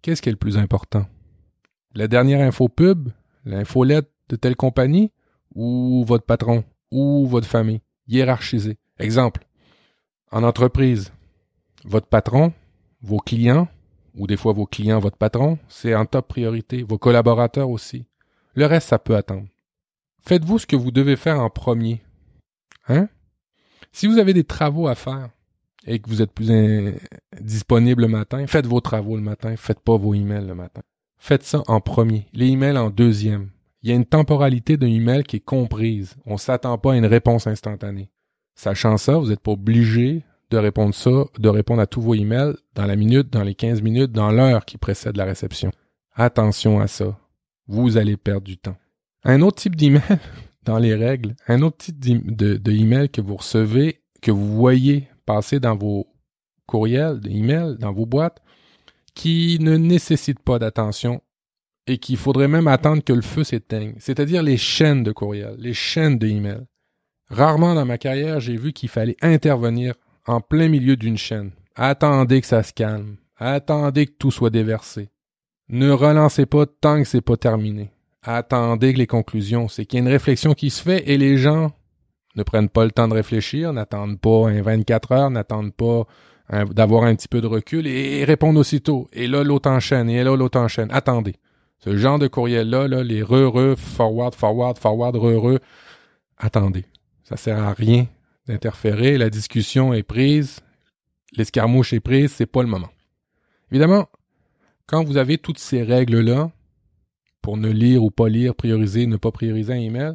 qu'est-ce 0.00 0.22
qui 0.22 0.30
est 0.30 0.32
le 0.32 0.38
plus 0.38 0.56
important? 0.56 1.06
La 1.94 2.08
dernière 2.08 2.40
info 2.40 2.68
pub, 2.68 3.10
l'infolette 3.44 4.10
de 4.30 4.36
telle 4.36 4.56
compagnie, 4.56 5.10
ou 5.54 6.04
votre 6.06 6.24
patron, 6.24 6.64
ou 6.90 7.26
votre 7.26 7.46
famille? 7.46 7.82
Hiérarchiser. 8.08 8.78
Exemple. 8.98 9.46
En 10.30 10.42
entreprise, 10.42 11.12
votre 11.84 12.06
patron, 12.06 12.54
vos 13.02 13.18
clients, 13.18 13.68
ou 14.16 14.26
des 14.26 14.38
fois 14.38 14.54
vos 14.54 14.66
clients, 14.66 14.98
votre 14.98 15.18
patron, 15.18 15.58
c'est 15.68 15.94
en 15.94 16.06
top 16.06 16.28
priorité. 16.28 16.82
Vos 16.82 16.98
collaborateurs 16.98 17.68
aussi. 17.68 18.06
Le 18.54 18.64
reste, 18.66 18.88
ça 18.88 18.98
peut 18.98 19.16
attendre. 19.16 19.48
Faites-vous 20.22 20.60
ce 20.60 20.66
que 20.66 20.76
vous 20.76 20.90
devez 20.90 21.16
faire 21.16 21.40
en 21.40 21.50
premier. 21.50 22.00
Hein? 22.88 23.08
Si 23.92 24.06
vous 24.06 24.18
avez 24.18 24.32
des 24.32 24.44
travaux 24.44 24.88
à 24.88 24.94
faire 24.94 25.28
et 25.86 25.98
que 25.98 26.08
vous 26.08 26.22
êtes 26.22 26.32
plus 26.32 26.50
disponible 27.40 28.02
le 28.02 28.08
matin, 28.08 28.46
faites 28.46 28.66
vos 28.66 28.80
travaux 28.80 29.16
le 29.16 29.22
matin, 29.22 29.54
faites 29.56 29.80
pas 29.80 29.96
vos 29.96 30.14
emails 30.14 30.46
le 30.46 30.54
matin. 30.54 30.82
Faites 31.18 31.44
ça 31.44 31.62
en 31.66 31.80
premier, 31.80 32.26
les 32.32 32.48
emails 32.48 32.78
en 32.78 32.90
deuxième. 32.90 33.50
Il 33.82 33.90
y 33.90 33.92
a 33.92 33.96
une 33.96 34.06
temporalité 34.06 34.76
d'un 34.76 34.86
email 34.86 35.24
qui 35.24 35.36
est 35.36 35.40
comprise. 35.40 36.16
On 36.24 36.36
s'attend 36.36 36.78
pas 36.78 36.92
à 36.92 36.96
une 36.96 37.06
réponse 37.06 37.46
instantanée. 37.46 38.10
Sachant 38.54 38.96
ça, 38.96 39.18
vous 39.18 39.28
n'êtes 39.28 39.40
pas 39.40 39.52
obligé 39.52 40.24
de 40.50 40.58
répondre 40.58 40.94
ça, 40.94 41.24
de 41.38 41.48
répondre 41.48 41.80
à 41.80 41.86
tous 41.86 42.00
vos 42.00 42.14
emails 42.14 42.54
dans 42.74 42.86
la 42.86 42.94
minute, 42.94 43.30
dans 43.32 43.42
les 43.42 43.54
15 43.54 43.82
minutes, 43.82 44.12
dans 44.12 44.30
l'heure 44.30 44.64
qui 44.64 44.78
précède 44.78 45.16
la 45.16 45.24
réception. 45.24 45.72
Attention 46.14 46.80
à 46.80 46.86
ça. 46.86 47.18
Vous 47.66 47.96
allez 47.96 48.16
perdre 48.16 48.42
du 48.42 48.58
temps. 48.58 48.76
Un 49.24 49.40
autre 49.40 49.62
type 49.62 49.76
d'email, 49.76 50.02
dans 50.64 50.78
les 50.78 50.94
règles, 50.94 51.34
un 51.48 51.62
autre 51.62 51.78
type 51.78 52.36
de, 52.36 53.06
que 53.06 53.20
vous 53.20 53.36
recevez, 53.36 54.02
que 54.20 54.30
vous 54.30 54.54
voyez 54.54 55.08
passer 55.24 55.60
dans 55.60 55.76
vos 55.76 56.06
courriels, 56.66 57.20
emails, 57.28 57.76
dans 57.78 57.92
vos 57.92 58.06
boîtes, 58.06 58.40
qui 59.14 59.58
ne 59.60 59.76
nécessite 59.76 60.40
pas 60.40 60.58
d'attention 60.58 61.22
et 61.86 61.98
qu'il 61.98 62.16
faudrait 62.16 62.48
même 62.48 62.68
attendre 62.68 63.02
que 63.02 63.12
le 63.12 63.22
feu 63.22 63.44
s'éteigne, 63.44 63.94
c'est-à-dire 63.98 64.42
les 64.42 64.56
chaînes 64.56 65.02
de 65.02 65.12
courriels, 65.12 65.56
les 65.58 65.74
chaînes 65.74 66.18
de 66.18 66.28
emails. 66.28 66.66
Rarement 67.28 67.74
dans 67.74 67.84
ma 67.84 67.98
carrière, 67.98 68.40
j'ai 68.40 68.56
vu 68.56 68.72
qu'il 68.72 68.88
fallait 68.88 69.16
intervenir 69.22 69.94
en 70.26 70.40
plein 70.40 70.68
milieu 70.68 70.96
d'une 70.96 71.16
chaîne. 71.16 71.50
Attendez 71.74 72.40
que 72.40 72.46
ça 72.46 72.62
se 72.62 72.72
calme. 72.72 73.16
Attendez 73.36 74.06
que 74.06 74.12
tout 74.12 74.30
soit 74.30 74.50
déversé. 74.50 75.08
Ne 75.68 75.90
relancez 75.90 76.46
pas 76.46 76.66
tant 76.66 77.02
que 77.02 77.08
c'est 77.08 77.22
pas 77.22 77.36
terminé. 77.36 77.90
Attendez 78.22 78.92
que 78.92 78.98
les 78.98 79.06
conclusions, 79.06 79.68
c'est 79.68 79.84
qu'il 79.84 79.98
y 79.98 80.02
a 80.02 80.04
une 80.04 80.12
réflexion 80.12 80.54
qui 80.54 80.70
se 80.70 80.82
fait 80.82 81.10
et 81.10 81.18
les 81.18 81.38
gens 81.38 81.72
ne 82.34 82.42
prennent 82.42 82.68
pas 82.68 82.84
le 82.84 82.90
temps 82.90 83.08
de 83.08 83.14
réfléchir, 83.14 83.72
n'attendent 83.72 84.20
pas 84.20 84.48
un 84.48 84.62
24 84.62 85.12
heures, 85.12 85.30
n'attendent 85.30 85.74
pas 85.74 86.04
d'avoir 86.70 87.04
un 87.04 87.14
petit 87.14 87.28
peu 87.28 87.40
de 87.40 87.46
recul 87.46 87.86
et, 87.86 88.24
répondent 88.24 88.58
aussitôt. 88.58 89.08
Et 89.12 89.26
là, 89.26 89.42
l'autre 89.42 89.70
enchaîne, 89.70 90.10
et 90.10 90.22
là, 90.22 90.36
l'autre 90.36 90.58
enchaîne. 90.58 90.88
Attendez. 90.90 91.36
Ce 91.78 91.96
genre 91.96 92.18
de 92.18 92.28
courriel-là, 92.28 92.88
là, 92.88 93.02
les 93.02 93.22
re-re, 93.22 93.76
forward, 93.76 94.34
forward, 94.34 94.78
forward, 94.78 95.16
re-re, 95.16 95.58
attendez. 96.36 96.84
Ça 97.24 97.36
sert 97.36 97.58
à 97.58 97.72
rien 97.72 98.06
d'interférer. 98.46 99.18
La 99.18 99.30
discussion 99.30 99.92
est 99.92 100.02
prise. 100.02 100.60
L'escarmouche 101.36 101.92
est 101.92 102.00
prise. 102.00 102.32
C'est 102.32 102.46
pas 102.46 102.62
le 102.62 102.68
moment. 102.68 102.90
Évidemment, 103.70 104.08
quand 104.86 105.02
vous 105.04 105.16
avez 105.16 105.38
toutes 105.38 105.58
ces 105.58 105.82
règles-là, 105.82 106.50
pour 107.40 107.56
ne 107.56 107.70
lire 107.70 108.04
ou 108.04 108.10
pas 108.10 108.28
lire, 108.28 108.54
prioriser, 108.54 109.06
ne 109.06 109.16
pas 109.16 109.32
prioriser 109.32 109.72
un 109.72 109.76
email, 109.76 110.14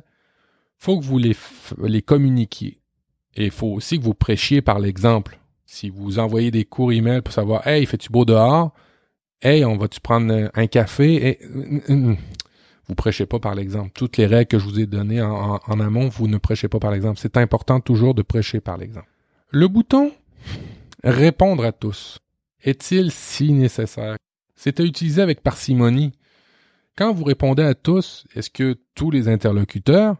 faut 0.77 0.99
que 0.99 1.05
vous 1.05 1.17
les, 1.17 1.35
les 1.83 2.01
communiquiez. 2.01 2.79
Et 3.35 3.45
il 3.45 3.51
faut 3.51 3.67
aussi 3.67 3.99
que 3.99 4.03
vous 4.03 4.13
prêchiez 4.13 4.61
par 4.61 4.79
l'exemple. 4.79 5.39
Si 5.65 5.89
vous 5.89 6.19
envoyez 6.19 6.49
des 6.49 6.65
courts 6.65 6.91
emails 6.91 7.21
pour 7.21 7.33
savoir, 7.33 7.67
hey, 7.67 7.85
fais-tu 7.85 8.09
beau 8.11 8.25
dehors? 8.25 8.73
Hey, 9.41 9.65
on 9.65 9.77
va-tu 9.77 9.99
prendre 9.99 10.49
un 10.53 10.67
café? 10.67 11.27
Et, 11.27 11.39
vous 12.87 12.95
prêchez 12.95 13.25
pas 13.25 13.39
par 13.39 13.53
l'exemple. 13.53 13.91
Toutes 13.93 14.15
les 14.15 14.25
règles 14.25 14.47
que 14.47 14.59
je 14.59 14.63
vous 14.63 14.79
ai 14.79 14.85
données 14.85 15.21
en, 15.21 15.59
en 15.65 15.79
amont, 15.79 16.07
vous 16.07 16.27
ne 16.27 16.37
prêchez 16.37 16.69
pas 16.69 16.79
par 16.79 16.91
l'exemple. 16.91 17.19
C'est 17.19 17.35
important 17.35 17.81
toujours 17.81 18.13
de 18.13 18.21
prêcher 18.21 18.61
par 18.61 18.77
l'exemple. 18.77 19.09
Le 19.49 19.67
bouton 19.67 20.11
répondre 21.03 21.65
à 21.65 21.73
tous 21.73 22.19
est-il 22.63 23.11
si 23.11 23.53
nécessaire? 23.53 24.17
C'est 24.55 24.79
à 24.79 24.83
utiliser 24.83 25.21
avec 25.21 25.41
parcimonie. 25.41 26.13
Quand 26.97 27.13
vous 27.13 27.23
répondez 27.23 27.63
à 27.63 27.75
tous, 27.75 28.25
est-ce 28.35 28.49
que 28.49 28.77
tous 28.95 29.11
les 29.11 29.27
interlocuteurs 29.27 30.17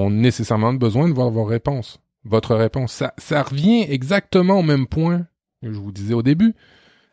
ont 0.00 0.10
nécessairement 0.10 0.72
besoin 0.72 1.08
de 1.08 1.14
voir 1.14 1.30
vos 1.30 1.44
réponses? 1.44 2.00
Votre 2.24 2.54
réponse. 2.54 2.92
Ça, 2.92 3.14
ça 3.18 3.42
revient 3.42 3.82
exactement 3.88 4.58
au 4.58 4.62
même 4.62 4.86
point 4.86 5.26
que 5.62 5.72
je 5.72 5.78
vous 5.78 5.92
disais 5.92 6.14
au 6.14 6.22
début. 6.22 6.54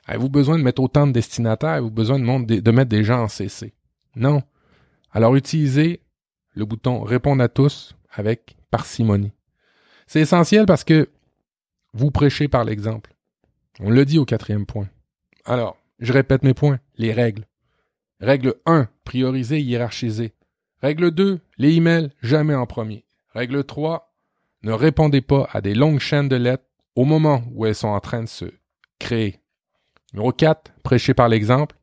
Avez-vous 0.07 0.29
besoin 0.29 0.57
de 0.57 0.63
mettre 0.63 0.81
autant 0.81 1.07
de 1.07 1.11
destinataires? 1.11 1.71
Avez-vous 1.71 1.91
besoin 1.91 2.19
de, 2.19 2.71
mettre 2.71 2.89
des 2.89 3.03
gens 3.03 3.23
en 3.23 3.27
CC? 3.27 3.73
Non. 4.15 4.43
Alors 5.11 5.35
utilisez 5.35 6.01
le 6.53 6.65
bouton 6.65 7.01
répondre 7.01 7.43
à 7.43 7.49
tous 7.49 7.95
avec 8.11 8.55
parcimonie. 8.69 9.31
C'est 10.07 10.21
essentiel 10.21 10.65
parce 10.65 10.83
que 10.83 11.09
vous 11.93 12.11
prêchez 12.11 12.47
par 12.47 12.65
l'exemple. 12.65 13.15
On 13.79 13.89
le 13.89 14.05
dit 14.05 14.19
au 14.19 14.25
quatrième 14.25 14.65
point. 14.65 14.87
Alors, 15.43 15.77
je 15.99 16.13
répète 16.13 16.43
mes 16.43 16.53
points. 16.53 16.79
Les 16.97 17.11
règles. 17.11 17.45
Règle 18.21 18.55
1, 18.65 18.87
prioriser, 19.03 19.59
hiérarchiser. 19.59 20.33
Règle 20.85 21.09
2, 21.09 21.39
les 21.57 21.71
emails, 21.77 22.11
jamais 22.21 22.53
en 22.53 22.67
premier. 22.67 23.05
Règle 23.33 23.63
3, 23.63 24.13
ne 24.61 24.71
répondez 24.71 25.21
pas 25.21 25.49
à 25.51 25.59
des 25.59 25.73
longues 25.73 25.97
chaînes 25.99 26.29
de 26.29 26.35
lettres 26.35 26.65
au 26.95 27.05
moment 27.05 27.41
où 27.55 27.65
elles 27.65 27.73
sont 27.73 27.87
en 27.87 27.99
train 27.99 28.21
de 28.21 28.27
se 28.27 28.45
créer. 28.99 29.39
Numéro 30.13 30.31
4, 30.31 30.73
prêchez 30.83 31.15
par 31.15 31.27
l'exemple. 31.27 31.75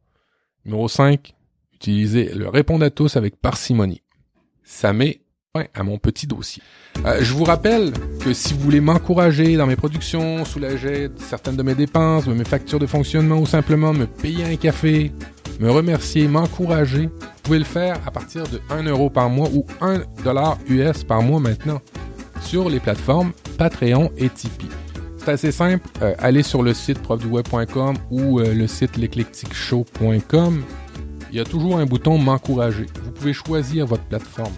Numéro 0.65 0.87
5, 0.87 1.35
utilisez 1.75 2.33
le 2.33 2.49
répondre 2.49 2.85
à 2.85 2.91
tous 2.91 3.17
avec 3.17 3.35
parcimonie. 3.41 4.03
Ça 4.63 4.93
met 4.93 5.23
à 5.75 5.83
mon 5.83 5.99
petit 5.99 6.29
dossier. 6.29 6.63
Euh, 7.05 7.25
je 7.25 7.33
vous 7.33 7.43
rappelle 7.43 7.93
que 8.21 8.33
si 8.33 8.55
vous 8.55 8.61
voulez 8.61 8.81
m'encourager 8.81 9.57
dans 9.57 9.67
mes 9.67 9.75
productions, 9.75 10.45
soulager 10.45 11.09
certaines 11.17 11.57
de 11.57 11.65
mes 11.65 11.75
dépenses, 11.75 12.29
mes 12.29 12.45
factures 12.45 12.79
de 12.79 12.87
fonctionnement 12.87 13.41
ou 13.41 13.47
simplement 13.47 13.93
me 13.93 14.07
payer 14.07 14.45
un 14.45 14.55
café, 14.55 15.11
me 15.63 15.71
remercier, 15.71 16.27
m'encourager, 16.27 17.07
vous 17.07 17.43
pouvez 17.45 17.61
le 17.61 17.65
faire 17.65 18.01
à 18.05 18.11
partir 18.11 18.43
de 18.49 18.61
1 18.69 18.83
euro 18.83 19.09
par 19.09 19.31
mois 19.31 19.49
ou 19.55 19.65
1 19.81 20.03
dollar 20.25 20.59
US 20.69 21.05
par 21.05 21.23
mois 21.23 21.39
maintenant 21.39 21.81
sur 22.41 22.69
les 22.69 22.81
plateformes 22.81 23.33
Patreon 23.59 24.11
et 24.17 24.29
Tipeee. 24.29 24.69
C'est 25.19 25.31
assez 25.31 25.53
simple, 25.53 25.89
euh, 26.03 26.15
allez 26.19 26.43
sur 26.43 26.65
le 26.65 26.75
site 26.75 26.99
profduweb.com 27.01 27.97
ou 28.11 28.41
euh, 28.41 28.53
le 28.53 28.67
site 28.67 28.97
l'éclecticshow.com. 28.97 30.63
Il 31.31 31.37
y 31.37 31.41
a 31.41 31.45
toujours 31.45 31.79
un 31.79 31.87
bouton 31.87 32.19
m'encourager. 32.19 32.87
Vous 33.05 33.13
pouvez 33.13 33.33
choisir 33.33 33.87
votre 33.87 34.03
plateforme. 34.05 34.53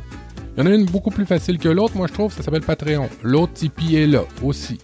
Il 0.56 0.64
y 0.64 0.66
en 0.66 0.70
a 0.70 0.74
une 0.74 0.86
beaucoup 0.86 1.10
plus 1.10 1.26
facile 1.26 1.58
que 1.58 1.68
l'autre, 1.68 1.96
moi 1.98 2.06
je 2.06 2.14
trouve, 2.14 2.32
ça 2.32 2.42
s'appelle 2.42 2.62
Patreon. 2.62 3.10
L'autre 3.22 3.52
Tipeee 3.52 3.96
est 3.96 4.06
là 4.06 4.22
aussi. 4.42 4.78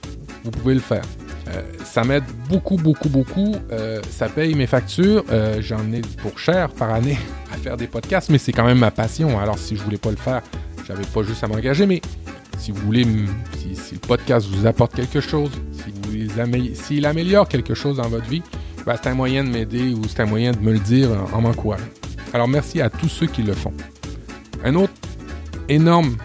Vous 0.45 0.50
pouvez 0.50 0.75
le 0.75 0.81
faire. 0.81 1.03
Euh, 1.50 1.62
ça 1.85 2.04
m'aide 2.04 2.25
beaucoup, 2.49 2.76
beaucoup, 2.76 3.09
beaucoup. 3.09 3.54
Euh, 3.73 4.00
ça 4.11 4.28
paye 4.28 4.54
mes 4.54 4.66
factures. 4.66 5.25
Euh, 5.30 5.61
j'en 5.61 5.92
ai 5.92 6.00
pour 6.23 6.38
cher 6.38 6.71
par 6.71 6.92
année 6.92 7.19
à 7.52 7.57
faire 7.57 7.76
des 7.76 7.87
podcasts, 7.87 8.30
mais 8.30 8.38
c'est 8.38 8.52
quand 8.52 8.64
même 8.64 8.78
ma 8.78 8.90
passion. 8.90 9.38
Alors 9.38 9.59
si 9.59 9.76
je 9.76 9.83
voulais 9.83 9.99
pas 9.99 10.11
le 10.11 10.16
faire, 10.16 10.42
j'avais 10.87 11.04
pas 11.04 11.23
juste 11.23 11.42
à 11.45 11.49
m'engager. 11.49 11.87
Mais 11.87 12.00
si 12.59 12.71
vous 12.73 12.80
voulez, 12.83 13.07
si, 13.59 13.95
le 13.95 13.99
podcast 13.99 14.47
vous 14.49 14.66
apporte 14.66 14.95
quelque 14.95 15.21
chose, 15.21 15.50
si 15.73 16.75
s'il 16.75 17.07
améliore 17.07 17.49
quelque 17.49 17.75
chose 17.75 17.97
dans 17.97 18.09
votre 18.09 18.28
vie, 18.28 18.42
ben, 18.87 18.95
c'est 19.00 19.09
un 19.09 19.14
moyen 19.14 19.45
de 19.45 19.49
m'aider 19.49 19.95
ou 19.95 20.02
c'est 20.09 20.21
un 20.21 20.26
moyen 20.26 20.52
de 20.52 20.59
me 20.59 20.73
le 20.73 20.78
dire 20.78 21.11
en 21.33 21.40
m'encourageant. 21.40 21.85
Alors 22.33 22.49
merci 22.49 22.80
à 22.80 22.88
tous 22.90 23.09
ceux 23.09 23.26
qui 23.26 23.42
le 23.42 23.52
font. 23.52 23.73
Un 24.64 24.75
autre 24.75 24.92
énorme 25.69 26.16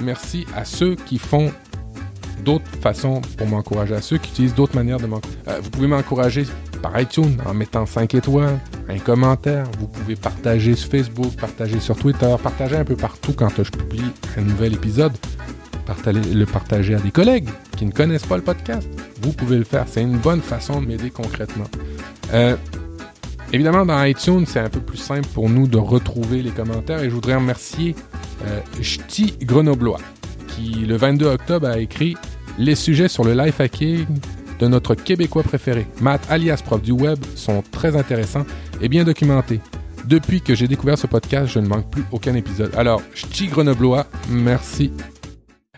merci 0.00 0.46
à 0.56 0.64
ceux 0.64 0.94
qui 0.94 1.18
font 1.18 1.52
d'autres 2.40 2.70
façons 2.80 3.20
pour 3.36 3.46
m'encourager, 3.46 3.94
à 3.94 4.02
ceux 4.02 4.18
qui 4.18 4.30
utilisent 4.30 4.54
d'autres 4.54 4.74
manières 4.74 4.98
de 4.98 5.06
m'encourager. 5.06 5.38
Euh, 5.48 5.60
vous 5.62 5.70
pouvez 5.70 5.86
m'encourager 5.86 6.46
par 6.82 6.98
iTunes 7.00 7.36
en 7.46 7.54
mettant 7.54 7.86
5 7.86 8.14
étoiles, 8.14 8.58
un 8.88 8.98
commentaire. 8.98 9.66
Vous 9.78 9.86
pouvez 9.86 10.16
partager 10.16 10.74
sur 10.74 10.90
Facebook, 10.90 11.32
partager 11.36 11.80
sur 11.80 11.96
Twitter, 11.96 12.34
partager 12.42 12.76
un 12.76 12.84
peu 12.84 12.96
partout 12.96 13.32
quand 13.32 13.50
je 13.56 13.70
publie 13.70 14.10
un 14.36 14.42
nouvel 14.42 14.74
épisode. 14.74 15.12
le 16.06 16.44
partager 16.44 16.94
à 16.94 16.98
des 16.98 17.10
collègues 17.10 17.48
qui 17.76 17.84
ne 17.84 17.92
connaissent 17.92 18.26
pas 18.26 18.36
le 18.36 18.42
podcast. 18.42 18.88
Vous 19.22 19.32
pouvez 19.32 19.58
le 19.58 19.64
faire. 19.64 19.86
C'est 19.88 20.02
une 20.02 20.18
bonne 20.18 20.40
façon 20.40 20.80
de 20.80 20.86
m'aider 20.86 21.10
concrètement. 21.10 21.66
Euh, 22.32 22.56
évidemment, 23.52 23.84
dans 23.84 24.02
iTunes, 24.04 24.44
c'est 24.46 24.60
un 24.60 24.68
peu 24.68 24.80
plus 24.80 24.98
simple 24.98 25.28
pour 25.34 25.48
nous 25.48 25.66
de 25.66 25.78
retrouver 25.78 26.42
les 26.42 26.50
commentaires 26.50 27.02
et 27.02 27.10
je 27.10 27.14
voudrais 27.14 27.34
remercier 27.34 27.94
euh, 28.46 28.60
Ch'ti 28.80 29.34
Grenoblois 29.42 30.00
qui, 30.48 30.70
le 30.86 30.96
22 30.96 31.26
octobre, 31.26 31.68
a 31.68 31.78
écrit 31.78 32.16
Les 32.60 32.74
sujets 32.74 33.08
sur 33.08 33.24
le 33.24 33.32
life 33.32 33.58
hacking 33.58 34.06
de 34.58 34.66
notre 34.66 34.94
Québécois 34.94 35.42
préféré, 35.42 35.86
Matt 36.02 36.30
alias 36.30 36.60
prof 36.62 36.82
du 36.82 36.92
web, 36.92 37.18
sont 37.34 37.62
très 37.62 37.96
intéressants 37.96 38.44
et 38.82 38.90
bien 38.90 39.02
documentés. 39.02 39.60
Depuis 40.04 40.42
que 40.42 40.54
j'ai 40.54 40.68
découvert 40.68 40.98
ce 40.98 41.06
podcast, 41.06 41.50
je 41.50 41.58
ne 41.58 41.66
manque 41.66 41.90
plus 41.90 42.04
aucun 42.12 42.34
épisode. 42.34 42.74
Alors, 42.74 43.00
Ch'ti 43.14 43.46
Grenoblois, 43.46 44.06
merci. 44.28 44.92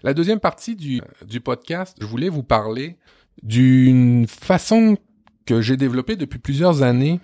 La 0.03 0.13
deuxième 0.13 0.41
partie 0.41 0.75
du, 0.75 1.01
du 1.25 1.41
podcast, 1.41 1.97
je 2.01 2.07
voulais 2.07 2.29
vous 2.29 2.43
parler 2.43 2.97
d'une 3.45 4.27
façon 4.27 4.99
que 5.47 5.61
j'ai 5.61 5.77
développée 5.77 6.17
depuis 6.17 6.41
plusieurs 6.41 6.83
années, 6.83 7.21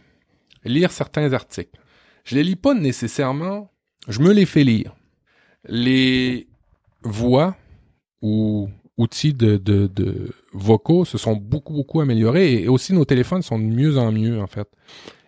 lire 0.65 0.93
certains 0.93 1.33
articles. 1.33 1.81
Je 2.23 2.37
les 2.37 2.45
lis 2.45 2.55
pas 2.55 2.75
nécessairement, 2.75 3.73
je 4.07 4.21
me 4.21 4.33
les 4.33 4.47
fais 4.47 4.62
lire. 4.62 4.95
Les 5.65 6.47
voix 7.03 7.57
ou 8.23 8.69
outils 8.99 9.33
de, 9.33 9.57
de, 9.57 9.87
de, 9.87 10.35
vocaux 10.52 11.05
se 11.05 11.17
sont 11.17 11.37
beaucoup, 11.37 11.73
beaucoup 11.73 12.00
améliorés 12.00 12.62
et 12.62 12.69
aussi 12.69 12.93
nos 12.93 13.05
téléphones 13.05 13.43
sont 13.43 13.59
de 13.59 13.64
mieux 13.64 13.97
en 13.97 14.12
mieux, 14.12 14.40
en 14.40 14.47
fait. 14.47 14.69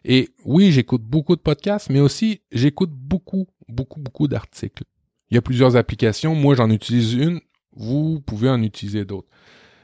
Et 0.04 0.30
oui, 0.44 0.72
j'écoute 0.72 1.02
beaucoup 1.02 1.36
de 1.36 1.40
podcasts, 1.40 1.88
mais 1.88 2.00
aussi 2.00 2.42
j'écoute 2.52 2.90
beaucoup, 2.90 3.46
beaucoup, 3.68 4.00
beaucoup 4.00 4.28
d'articles. 4.28 4.84
Il 5.30 5.36
y 5.36 5.38
a 5.38 5.42
plusieurs 5.42 5.76
applications. 5.76 6.34
Moi, 6.34 6.54
j'en 6.56 6.70
utilise 6.70 7.14
une. 7.14 7.40
Vous 7.76 8.20
pouvez 8.20 8.50
en 8.50 8.62
utiliser 8.62 9.04
d'autres. 9.04 9.28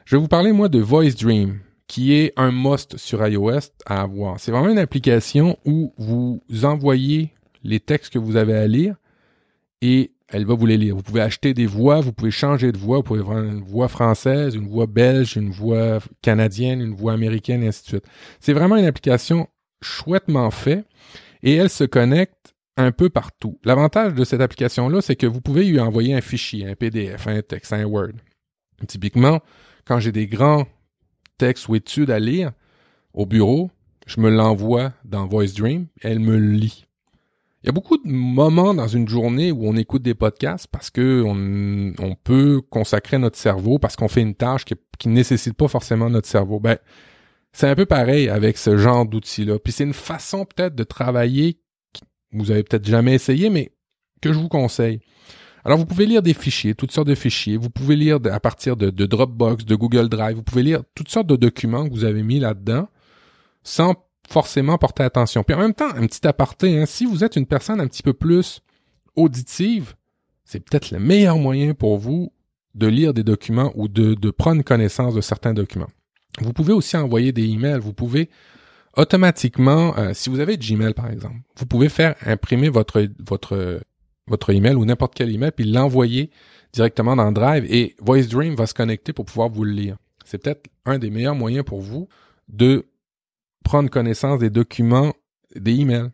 Je 0.04 0.16
vais 0.16 0.20
vous 0.20 0.28
parler, 0.28 0.52
moi, 0.52 0.68
de 0.68 0.80
Voice 0.80 1.14
Dream, 1.18 1.60
qui 1.86 2.14
est 2.14 2.32
un 2.36 2.50
must 2.50 2.96
sur 2.96 3.24
iOS 3.26 3.70
à 3.84 4.02
avoir. 4.02 4.40
C'est 4.40 4.50
vraiment 4.50 4.70
une 4.70 4.78
application 4.78 5.58
où 5.64 5.92
vous 5.98 6.42
envoyez 6.64 7.32
les 7.62 7.80
textes 7.80 8.12
que 8.12 8.18
vous 8.18 8.36
avez 8.36 8.54
à 8.54 8.66
lire 8.66 8.96
et 9.82 10.12
elle 10.28 10.44
va 10.44 10.54
vous 10.54 10.66
les 10.66 10.76
lire. 10.76 10.96
Vous 10.96 11.02
pouvez 11.02 11.20
acheter 11.20 11.54
des 11.54 11.66
voix, 11.66 12.00
vous 12.00 12.12
pouvez 12.12 12.30
changer 12.30 12.72
de 12.72 12.78
voix, 12.78 12.98
vous 12.98 13.02
pouvez 13.02 13.20
avoir 13.20 13.38
une 13.38 13.62
voix 13.62 13.88
française, 13.88 14.54
une 14.54 14.66
voix 14.66 14.86
belge, 14.86 15.36
une 15.36 15.50
voix 15.50 15.98
canadienne, 16.22 16.80
une 16.80 16.94
voix 16.94 17.12
américaine, 17.12 17.62
et 17.62 17.68
ainsi 17.68 17.82
de 17.82 17.88
suite. 17.88 18.06
C'est 18.40 18.52
vraiment 18.52 18.76
une 18.76 18.86
application 18.86 19.48
chouettement 19.82 20.50
faite 20.50 20.86
et 21.42 21.54
elle 21.54 21.70
se 21.70 21.84
connecte 21.84 22.54
un 22.76 22.92
peu 22.92 23.08
partout. 23.08 23.58
L'avantage 23.64 24.14
de 24.14 24.24
cette 24.24 24.40
application-là, 24.40 25.00
c'est 25.00 25.16
que 25.16 25.26
vous 25.26 25.40
pouvez 25.40 25.64
lui 25.64 25.80
envoyer 25.80 26.14
un 26.14 26.20
fichier, 26.20 26.66
un 26.66 26.74
PDF, 26.74 27.26
un 27.26 27.40
texte, 27.42 27.72
un 27.72 27.84
Word. 27.84 28.12
Typiquement, 28.86 29.40
quand 29.86 30.00
j'ai 30.00 30.12
des 30.12 30.26
grands 30.26 30.66
textes 31.38 31.68
ou 31.68 31.74
études 31.74 32.10
à 32.10 32.18
lire 32.18 32.52
au 33.14 33.24
bureau, 33.24 33.70
je 34.06 34.20
me 34.20 34.30
l'envoie 34.30 34.92
dans 35.04 35.26
Voice 35.26 35.54
Dream, 35.56 35.86
elle 36.02 36.18
me 36.18 36.36
lit. 36.36 36.85
Il 37.66 37.70
y 37.70 37.72
a 37.72 37.72
beaucoup 37.72 37.98
de 37.98 38.08
moments 38.08 38.74
dans 38.74 38.86
une 38.86 39.08
journée 39.08 39.50
où 39.50 39.66
on 39.66 39.74
écoute 39.74 40.02
des 40.02 40.14
podcasts 40.14 40.68
parce 40.68 40.88
que 40.88 41.24
on, 41.26 42.14
peut 42.14 42.62
consacrer 42.70 43.18
notre 43.18 43.36
cerveau 43.36 43.80
parce 43.80 43.96
qu'on 43.96 44.06
fait 44.06 44.20
une 44.20 44.36
tâche 44.36 44.64
qui, 44.64 44.74
qui 45.00 45.08
nécessite 45.08 45.54
pas 45.54 45.66
forcément 45.66 46.08
notre 46.08 46.28
cerveau. 46.28 46.60
Ben, 46.60 46.78
c'est 47.50 47.66
un 47.66 47.74
peu 47.74 47.84
pareil 47.84 48.28
avec 48.28 48.56
ce 48.56 48.76
genre 48.76 49.04
d'outils-là. 49.04 49.58
Puis 49.58 49.72
c'est 49.72 49.82
une 49.82 49.94
façon 49.94 50.44
peut-être 50.44 50.76
de 50.76 50.84
travailler 50.84 51.54
que 51.92 52.02
vous 52.34 52.52
avez 52.52 52.62
peut-être 52.62 52.86
jamais 52.86 53.14
essayé, 53.14 53.50
mais 53.50 53.72
que 54.22 54.32
je 54.32 54.38
vous 54.38 54.48
conseille. 54.48 55.00
Alors 55.64 55.76
vous 55.76 55.86
pouvez 55.86 56.06
lire 56.06 56.22
des 56.22 56.34
fichiers, 56.34 56.76
toutes 56.76 56.92
sortes 56.92 57.08
de 57.08 57.16
fichiers. 57.16 57.56
Vous 57.56 57.70
pouvez 57.70 57.96
lire 57.96 58.20
à 58.30 58.38
partir 58.38 58.76
de, 58.76 58.90
de 58.90 59.06
Dropbox, 59.06 59.64
de 59.64 59.74
Google 59.74 60.08
Drive. 60.08 60.36
Vous 60.36 60.44
pouvez 60.44 60.62
lire 60.62 60.84
toutes 60.94 61.08
sortes 61.08 61.26
de 61.26 61.34
documents 61.34 61.88
que 61.88 61.92
vous 61.92 62.04
avez 62.04 62.22
mis 62.22 62.38
là-dedans 62.38 62.86
sans 63.64 64.05
forcément 64.28 64.78
porter 64.78 65.02
attention. 65.02 65.42
Puis 65.42 65.54
en 65.54 65.60
même 65.60 65.74
temps, 65.74 65.88
un 65.94 66.06
petit 66.06 66.26
aparté, 66.26 66.78
hein, 66.80 66.86
si 66.86 67.04
vous 67.04 67.24
êtes 67.24 67.36
une 67.36 67.46
personne 67.46 67.80
un 67.80 67.86
petit 67.86 68.02
peu 68.02 68.12
plus 68.12 68.60
auditive, 69.14 69.94
c'est 70.44 70.60
peut-être 70.60 70.90
le 70.90 70.98
meilleur 70.98 71.38
moyen 71.38 71.74
pour 71.74 71.98
vous 71.98 72.32
de 72.74 72.86
lire 72.86 73.14
des 73.14 73.24
documents 73.24 73.72
ou 73.74 73.88
de, 73.88 74.14
de 74.14 74.30
prendre 74.30 74.62
connaissance 74.62 75.14
de 75.14 75.20
certains 75.20 75.54
documents. 75.54 75.90
Vous 76.40 76.52
pouvez 76.52 76.72
aussi 76.72 76.96
envoyer 76.96 77.32
des 77.32 77.44
emails. 77.44 77.80
Vous 77.80 77.94
pouvez 77.94 78.28
automatiquement, 78.96 79.96
euh, 79.96 80.12
si 80.14 80.30
vous 80.30 80.40
avez 80.40 80.56
Gmail 80.56 80.94
par 80.94 81.10
exemple, 81.10 81.36
vous 81.56 81.66
pouvez 81.66 81.88
faire 81.88 82.14
imprimer 82.24 82.68
votre 82.68 83.06
votre 83.18 83.80
votre 84.26 84.50
email 84.50 84.74
ou 84.74 84.84
n'importe 84.84 85.14
quel 85.14 85.32
email 85.32 85.52
puis 85.52 85.64
l'envoyer 85.64 86.30
directement 86.72 87.16
dans 87.16 87.30
Drive 87.32 87.64
et 87.72 87.94
VoiceDream 88.00 88.54
va 88.54 88.66
se 88.66 88.74
connecter 88.74 89.12
pour 89.12 89.24
pouvoir 89.24 89.48
vous 89.48 89.64
le 89.64 89.72
lire. 89.72 89.96
C'est 90.24 90.38
peut-être 90.38 90.66
un 90.84 90.98
des 90.98 91.10
meilleurs 91.10 91.34
moyens 91.34 91.64
pour 91.64 91.80
vous 91.80 92.08
de 92.48 92.86
prendre 93.66 93.90
connaissance 93.90 94.38
des 94.38 94.48
documents, 94.48 95.12
des 95.56 95.72
emails. 95.72 96.10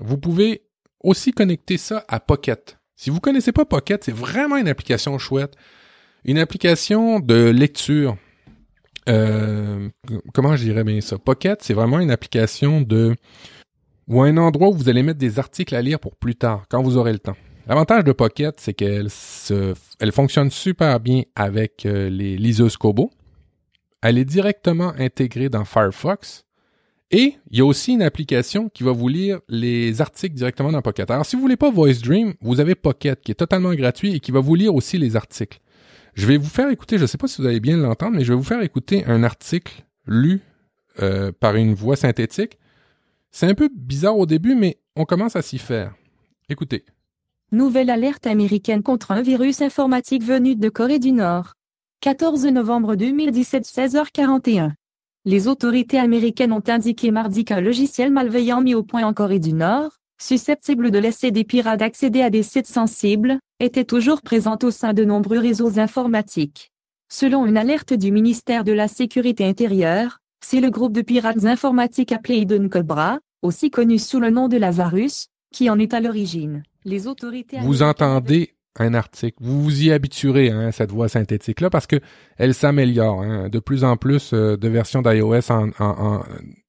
Vous 0.00 0.18
pouvez 0.18 0.66
aussi 1.02 1.32
connecter 1.32 1.78
ça 1.78 2.04
à 2.08 2.20
Pocket. 2.20 2.78
Si 2.94 3.08
vous 3.08 3.20
connaissez 3.20 3.52
pas 3.52 3.64
Pocket, 3.64 4.04
c'est 4.04 4.14
vraiment 4.14 4.58
une 4.58 4.68
application 4.68 5.16
chouette. 5.16 5.54
Une 6.26 6.36
application 6.36 7.18
de 7.18 7.48
lecture. 7.48 8.18
Euh, 9.08 9.88
comment 10.34 10.54
je 10.56 10.64
dirais 10.64 10.84
bien 10.84 11.00
ça? 11.00 11.16
Pocket, 11.16 11.62
c'est 11.62 11.72
vraiment 11.72 12.00
une 12.00 12.10
application 12.10 12.82
de 12.82 13.16
ou 14.06 14.20
un 14.20 14.36
endroit 14.36 14.68
où 14.68 14.74
vous 14.74 14.90
allez 14.90 15.02
mettre 15.02 15.18
des 15.18 15.38
articles 15.38 15.74
à 15.74 15.80
lire 15.80 16.00
pour 16.00 16.16
plus 16.16 16.34
tard, 16.34 16.64
quand 16.68 16.82
vous 16.82 16.98
aurez 16.98 17.12
le 17.12 17.18
temps. 17.18 17.36
L'avantage 17.66 18.04
de 18.04 18.12
Pocket, 18.12 18.60
c'est 18.60 18.74
qu'elle 18.74 19.08
elle 20.00 20.12
fonctionne 20.12 20.50
super 20.50 21.00
bien 21.00 21.22
avec 21.34 21.86
euh, 21.86 22.10
les 22.10 22.36
liseuses 22.36 22.76
Kobo. 22.76 23.10
Elle 24.02 24.18
est 24.18 24.24
directement 24.26 24.92
intégrée 24.98 25.48
dans 25.48 25.64
Firefox 25.64 26.44
et 27.10 27.34
il 27.50 27.58
y 27.58 27.60
a 27.60 27.64
aussi 27.64 27.92
une 27.92 28.02
application 28.02 28.68
qui 28.68 28.84
va 28.84 28.92
vous 28.92 29.08
lire 29.08 29.40
les 29.48 30.00
articles 30.00 30.34
directement 30.34 30.70
dans 30.70 30.80
Pocket. 30.80 31.10
Alors, 31.10 31.26
si 31.26 31.34
vous 31.34 31.42
voulez 31.42 31.56
pas 31.56 31.70
Voice 31.70 32.00
Dream, 32.02 32.34
vous 32.40 32.60
avez 32.60 32.76
Pocket 32.76 33.20
qui 33.20 33.32
est 33.32 33.36
totalement 33.36 33.74
gratuit 33.74 34.14
et 34.14 34.20
qui 34.20 34.30
va 34.30 34.40
vous 34.40 34.54
lire 34.54 34.74
aussi 34.74 34.96
les 34.96 35.16
articles. 35.16 35.58
Je 36.14 36.26
vais 36.26 36.36
vous 36.36 36.48
faire 36.48 36.70
écouter, 36.70 36.98
je 36.98 37.02
ne 37.02 37.06
sais 37.06 37.18
pas 37.18 37.26
si 37.26 37.40
vous 37.40 37.48
allez 37.48 37.60
bien 37.60 37.76
l'entendre, 37.76 38.16
mais 38.16 38.24
je 38.24 38.32
vais 38.32 38.36
vous 38.36 38.44
faire 38.44 38.62
écouter 38.62 39.04
un 39.06 39.24
article 39.24 39.84
lu 40.06 40.40
euh, 41.02 41.32
par 41.32 41.56
une 41.56 41.74
voix 41.74 41.96
synthétique. 41.96 42.58
C'est 43.32 43.46
un 43.46 43.54
peu 43.54 43.68
bizarre 43.74 44.18
au 44.18 44.26
début, 44.26 44.54
mais 44.54 44.78
on 44.94 45.04
commence 45.04 45.34
à 45.34 45.42
s'y 45.42 45.58
faire. 45.58 45.94
Écoutez. 46.48 46.84
Nouvelle 47.52 47.90
alerte 47.90 48.26
américaine 48.26 48.82
contre 48.82 49.10
un 49.10 49.22
virus 49.22 49.62
informatique 49.62 50.22
venu 50.22 50.54
de 50.54 50.68
Corée 50.68 51.00
du 51.00 51.10
Nord. 51.10 51.54
14 52.02 52.46
novembre 52.46 52.94
2017, 52.94 53.64
16h41. 53.64 54.72
Les 55.26 55.48
autorités 55.48 55.98
américaines 55.98 56.52
ont 56.52 56.62
indiqué 56.66 57.10
mardi 57.10 57.44
qu'un 57.44 57.60
logiciel 57.60 58.10
malveillant 58.10 58.62
mis 58.62 58.74
au 58.74 58.82
point 58.82 59.04
en 59.04 59.12
Corée 59.12 59.38
du 59.38 59.52
Nord, 59.52 59.98
susceptible 60.18 60.90
de 60.90 60.98
laisser 60.98 61.30
des 61.30 61.44
pirates 61.44 61.82
accéder 61.82 62.22
à 62.22 62.30
des 62.30 62.42
sites 62.42 62.66
sensibles, 62.66 63.38
était 63.58 63.84
toujours 63.84 64.22
présent 64.22 64.56
au 64.62 64.70
sein 64.70 64.94
de 64.94 65.04
nombreux 65.04 65.38
réseaux 65.38 65.78
informatiques. 65.78 66.72
Selon 67.12 67.44
une 67.44 67.58
alerte 67.58 67.92
du 67.92 68.12
ministère 68.12 68.64
de 68.64 68.72
la 68.72 68.88
Sécurité 68.88 69.44
intérieure, 69.44 70.20
c'est 70.42 70.60
le 70.60 70.70
groupe 70.70 70.94
de 70.94 71.02
pirates 71.02 71.44
informatiques 71.44 72.12
appelé 72.12 72.38
Hidden 72.38 72.70
Cobra, 72.70 73.18
aussi 73.42 73.70
connu 73.70 73.98
sous 73.98 74.20
le 74.20 74.30
nom 74.30 74.48
de 74.48 74.56
Lazarus, 74.56 75.26
qui 75.52 75.68
en 75.68 75.78
est 75.78 75.92
à 75.92 76.00
l'origine. 76.00 76.62
Les 76.86 77.06
autorités 77.06 77.58
Vous 77.60 77.82
entendez 77.82 78.54
un 78.76 78.94
article. 78.94 79.38
Vous 79.40 79.62
vous 79.62 79.82
y 79.82 79.92
habituerez 79.92 80.50
hein, 80.50 80.70
cette 80.70 80.90
voix 80.90 81.08
synthétique-là 81.08 81.70
parce 81.70 81.86
que 81.86 81.96
elle 82.36 82.54
s'améliore. 82.54 83.22
Hein. 83.22 83.48
De 83.48 83.58
plus 83.58 83.84
en 83.84 83.96
plus 83.96 84.32
euh, 84.32 84.56
de 84.56 84.68
versions 84.68 85.02
d'iOS 85.02 85.40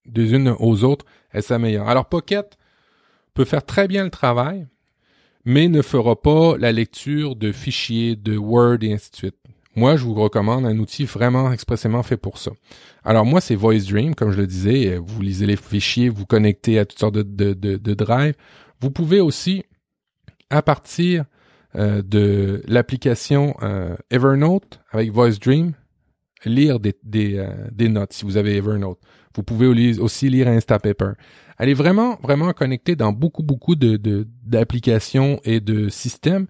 des 0.05 0.33
unes 0.33 0.55
aux 0.59 0.83
autres, 0.83 1.05
elle 1.31 1.43
s'améliore. 1.43 1.87
Alors 1.87 2.07
Pocket 2.07 2.57
peut 3.33 3.45
faire 3.45 3.65
très 3.65 3.87
bien 3.87 4.03
le 4.03 4.09
travail, 4.09 4.67
mais 5.45 5.67
ne 5.67 5.81
fera 5.81 6.19
pas 6.19 6.57
la 6.57 6.71
lecture 6.71 7.35
de 7.35 7.51
fichiers, 7.51 8.15
de 8.15 8.35
Word 8.37 8.79
et 8.81 8.93
ainsi 8.93 9.11
de 9.11 9.15
suite. 9.15 9.35
Moi, 9.73 9.95
je 9.95 10.03
vous 10.03 10.15
recommande 10.15 10.65
un 10.65 10.77
outil 10.79 11.05
vraiment 11.05 11.53
expressément 11.53 12.03
fait 12.03 12.17
pour 12.17 12.39
ça. 12.39 12.51
Alors 13.05 13.25
moi, 13.25 13.39
c'est 13.39 13.55
Voice 13.55 13.87
Dream, 13.87 14.15
comme 14.15 14.31
je 14.31 14.37
le 14.37 14.47
disais. 14.47 14.97
Vous 14.97 15.21
lisez 15.21 15.45
les 15.45 15.55
fichiers, 15.55 16.09
vous 16.09 16.25
connectez 16.25 16.77
à 16.77 16.85
toutes 16.85 16.99
sortes 16.99 17.15
de 17.15 17.93
drives. 17.93 18.35
Vous 18.81 18.91
pouvez 18.91 19.21
aussi, 19.21 19.63
à 20.49 20.61
partir 20.61 21.23
euh, 21.75 22.01
de 22.01 22.61
l'application 22.67 23.55
euh, 23.61 23.95
Evernote 24.09 24.81
avec 24.91 25.11
Voice 25.11 25.39
Dream, 25.41 25.73
lire 26.45 26.79
des, 26.79 26.95
des, 27.03 27.37
euh, 27.37 27.49
des 27.71 27.89
notes 27.89 28.13
si 28.13 28.25
vous 28.25 28.37
avez 28.37 28.57
Evernote. 28.57 28.99
Vous 29.35 29.43
pouvez 29.43 29.97
aussi 29.99 30.29
lire 30.29 30.47
Instapaper. 30.47 31.11
Elle 31.57 31.69
est 31.69 31.73
vraiment, 31.73 32.17
vraiment 32.21 32.51
connectée 32.53 32.95
dans 32.95 33.13
beaucoup, 33.13 33.43
beaucoup 33.43 33.75
de, 33.75 34.27
d'applications 34.43 35.39
et 35.43 35.59
de 35.59 35.89
systèmes 35.89 36.47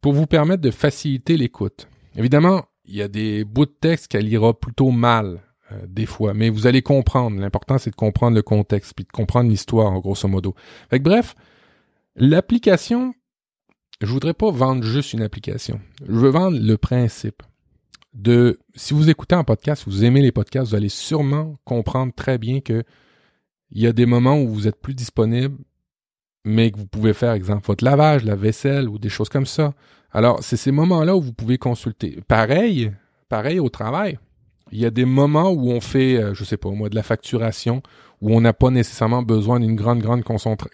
pour 0.00 0.12
vous 0.12 0.26
permettre 0.26 0.62
de 0.62 0.70
faciliter 0.70 1.36
l'écoute. 1.36 1.88
Évidemment, 2.16 2.64
il 2.84 2.96
y 2.96 3.02
a 3.02 3.08
des 3.08 3.44
bouts 3.44 3.66
de 3.66 3.74
texte 3.80 4.08
qu'elle 4.08 4.26
lira 4.26 4.58
plutôt 4.58 4.90
mal 4.90 5.40
euh, 5.72 5.76
des 5.86 6.06
fois, 6.06 6.32
mais 6.34 6.48
vous 6.48 6.66
allez 6.66 6.82
comprendre. 6.82 7.40
L'important, 7.40 7.78
c'est 7.78 7.90
de 7.90 7.96
comprendre 7.96 8.36
le 8.36 8.42
contexte 8.42 8.94
puis 8.94 9.04
de 9.04 9.10
comprendre 9.10 9.50
l'histoire, 9.50 9.92
grosso 10.00 10.28
modo. 10.28 10.54
Fait 10.90 10.98
bref, 10.98 11.34
l'application, 12.14 13.14
je 14.00 14.06
voudrais 14.06 14.34
pas 14.34 14.50
vendre 14.50 14.84
juste 14.84 15.12
une 15.12 15.22
application. 15.22 15.80
Je 16.06 16.12
veux 16.12 16.28
vendre 16.28 16.58
le 16.60 16.76
principe 16.76 17.42
de, 18.14 18.58
si 18.74 18.94
vous 18.94 19.10
écoutez 19.10 19.34
un 19.34 19.44
podcast, 19.44 19.84
vous 19.86 20.04
aimez 20.04 20.22
les 20.22 20.32
podcasts, 20.32 20.70
vous 20.70 20.76
allez 20.76 20.88
sûrement 20.88 21.56
comprendre 21.64 22.12
très 22.14 22.38
bien 22.38 22.60
que 22.60 22.82
il 23.70 23.82
y 23.82 23.86
a 23.86 23.92
des 23.92 24.06
moments 24.06 24.40
où 24.40 24.48
vous 24.48 24.68
êtes 24.68 24.80
plus 24.80 24.94
disponible, 24.94 25.56
mais 26.44 26.70
que 26.70 26.78
vous 26.78 26.86
pouvez 26.86 27.12
faire, 27.12 27.32
exemple, 27.32 27.66
votre 27.66 27.84
lavage, 27.84 28.24
la 28.24 28.36
vaisselle 28.36 28.88
ou 28.88 28.98
des 28.98 29.08
choses 29.08 29.28
comme 29.28 29.46
ça. 29.46 29.74
Alors, 30.12 30.42
c'est 30.42 30.56
ces 30.56 30.70
moments-là 30.70 31.16
où 31.16 31.20
vous 31.20 31.32
pouvez 31.32 31.58
consulter. 31.58 32.20
Pareil, 32.28 32.92
pareil 33.28 33.58
au 33.58 33.68
travail. 33.68 34.18
Il 34.72 34.80
y 34.80 34.86
a 34.86 34.90
des 34.90 35.04
moments 35.04 35.50
où 35.50 35.70
on 35.70 35.80
fait, 35.80 36.16
euh, 36.16 36.34
je 36.34 36.44
sais 36.44 36.56
pas, 36.56 36.70
moi, 36.70 36.88
de 36.88 36.96
la 36.96 37.04
facturation, 37.04 37.82
où 38.20 38.34
on 38.34 38.40
n'a 38.40 38.52
pas 38.52 38.70
nécessairement 38.70 39.22
besoin 39.22 39.60
d'une 39.60 39.76
grande, 39.76 40.00
grande 40.00 40.24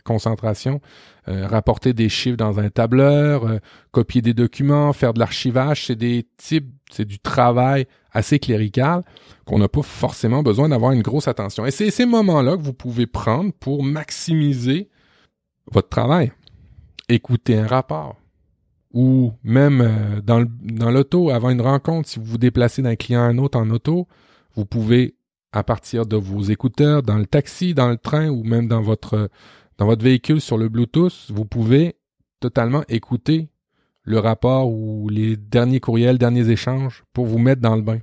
concentration. 0.05 0.81
Euh, 1.29 1.47
rapporter 1.47 1.93
des 1.93 2.09
chiffres 2.09 2.37
dans 2.37 2.59
un 2.59 2.71
tableur, 2.71 3.47
euh, 3.47 3.59
copier 3.91 4.23
des 4.23 4.35
documents, 4.35 4.93
faire 4.93 5.13
de 5.13 5.19
l'archivage, 5.19 5.87
c'est 5.87 5.97
des 5.97 6.27
types, 6.37 6.73
c'est 6.91 7.05
du 7.05 7.19
travail 7.19 7.87
assez 8.13 8.39
clérical 8.39 9.03
qu'on 9.45 9.59
n'a 9.59 9.69
pas 9.69 9.83
forcément 9.83 10.43
besoin 10.43 10.69
d'avoir 10.69 10.93
une 10.93 11.03
grosse 11.03 11.29
attention. 11.29 11.67
Et 11.67 11.71
c'est 11.71 11.91
ces 11.91 12.07
moments-là 12.07 12.57
que 12.57 12.63
vous 12.63 12.73
pouvez 12.73 13.07
prendre 13.07 13.53
pour 13.53 13.83
maximiser 13.83 14.89
votre 15.71 15.89
travail. 15.89 16.33
Écouter 17.09 17.59
un 17.59 17.67
rapport. 17.67 18.22
Ou 18.93 19.33
même 19.43 19.81
euh, 19.81 20.21
dans, 20.21 20.45
dans 20.63 20.91
l'auto, 20.91 21.31
avant 21.31 21.51
une 21.51 21.63
rencontre, 21.63 22.09
si 22.09 22.19
vous 22.19 22.27
vous 22.27 22.39
déplacez 22.39 22.83
d'un 22.83 22.97
client 22.97 23.21
à 23.21 23.25
un 23.25 23.39
autre 23.39 23.59
en 23.59 23.69
auto, 23.71 24.07
vous 24.55 24.67
pouvez, 24.67 25.15
à 25.53 25.63
partir 25.63 26.07
de 26.07 26.17
vos 26.17 26.43
écouteurs, 26.43 27.03
dans 27.03 27.17
le 27.17 27.27
taxi, 27.27 27.75
dans 27.75 27.89
le 27.89 27.97
train 27.97 28.29
ou 28.29 28.45
même 28.45 28.69
dans 28.69 28.83
votre 28.83 29.31
dans 29.79 29.87
votre 29.87 30.05
véhicule 30.05 30.41
sur 30.41 30.59
le 30.59 30.69
Bluetooth, 30.69 31.27
vous 31.31 31.45
pouvez 31.45 31.97
totalement 32.41 32.85
écouter 32.89 33.49
le 34.05 34.19
rapport 34.19 34.71
ou 34.71 35.09
les 35.09 35.37
derniers 35.37 35.81
courriels, 35.81 36.19
derniers 36.19 36.51
échanges 36.51 37.05
pour 37.13 37.27
vous 37.27 37.39
mettre 37.39 37.63
dans 37.63 37.77
le 37.77 37.83
bain. 37.83 37.99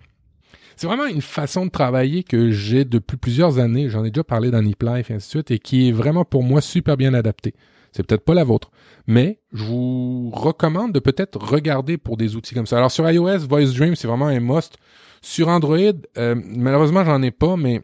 C'est 0.76 0.88
vraiment 0.88 1.08
une 1.08 1.22
façon 1.22 1.66
de 1.66 1.72
travailler 1.72 2.24
que 2.24 2.52
j'ai 2.52 2.86
depuis 2.86 3.18
plusieurs 3.18 3.60
années. 3.60 3.90
J'en 3.90 4.06
ai 4.06 4.12
déjà 4.12 4.24
parlé 4.24 4.50
dans 4.50 4.62
Nip 4.62 4.82
Life 4.82 5.12
et 5.12 5.16
ainsi 5.16 5.28
de 5.28 5.32
suite 5.32 5.52
et 5.52 5.60
qui 5.60 5.90
est 5.90 5.92
vraiment 5.92 6.24
pour 6.24 6.42
moi 6.42 6.62
super 6.62 6.96
bien 6.96 7.14
adaptée. 7.14 7.54
C'est 7.92 8.06
peut-être 8.06 8.24
pas 8.24 8.34
la 8.34 8.44
vôtre, 8.44 8.72
mais 9.08 9.40
je 9.52 9.64
vous 9.64 10.30
recommande 10.32 10.94
de 10.94 11.00
peut-être 11.00 11.40
regarder 11.40 11.98
pour 11.98 12.18
des 12.18 12.36
outils 12.36 12.54
comme 12.54 12.68
ça. 12.68 12.78
Alors 12.78 12.92
sur 12.92 13.10
iOS, 13.10 13.48
Voice 13.48 13.74
Dream, 13.74 13.96
c'est 13.96 14.08
vraiment 14.08 14.28
un 14.28 14.40
must. 14.40 14.78
Sur 15.22 15.50
Android, 15.50 15.78
euh, 16.18 16.36
malheureusement, 16.36 17.04
j'en 17.04 17.22
ai 17.22 17.32
pas, 17.32 17.58
mais 17.58 17.82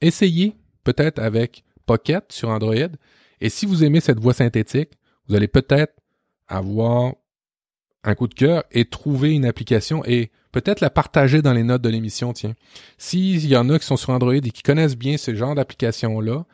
essayez 0.00 0.56
peut-être 0.82 1.18
avec 1.18 1.64
Pocket 1.86 2.24
sur 2.30 2.48
Android. 2.48 2.74
Et 3.40 3.48
si 3.48 3.66
vous 3.66 3.84
aimez 3.84 4.00
cette 4.00 4.20
voix 4.20 4.34
synthétique, 4.34 4.90
vous 5.28 5.34
allez 5.34 5.48
peut-être 5.48 5.94
avoir 6.48 7.14
un 8.04 8.14
coup 8.14 8.28
de 8.28 8.34
cœur 8.34 8.64
et 8.70 8.84
trouver 8.84 9.32
une 9.32 9.46
application 9.46 10.04
et 10.04 10.30
peut-être 10.52 10.80
la 10.80 10.90
partager 10.90 11.42
dans 11.42 11.52
les 11.52 11.62
notes 11.62 11.82
de 11.82 11.88
l'émission, 11.88 12.32
tiens. 12.32 12.54
S'il 12.98 13.46
y 13.46 13.56
en 13.56 13.70
a 13.70 13.78
qui 13.78 13.86
sont 13.86 13.96
sur 13.96 14.10
Android 14.10 14.34
et 14.34 14.50
qui 14.50 14.62
connaissent 14.62 14.96
bien 14.96 15.16
ce 15.16 15.34
genre 15.34 15.54
d'application-là, 15.54 16.44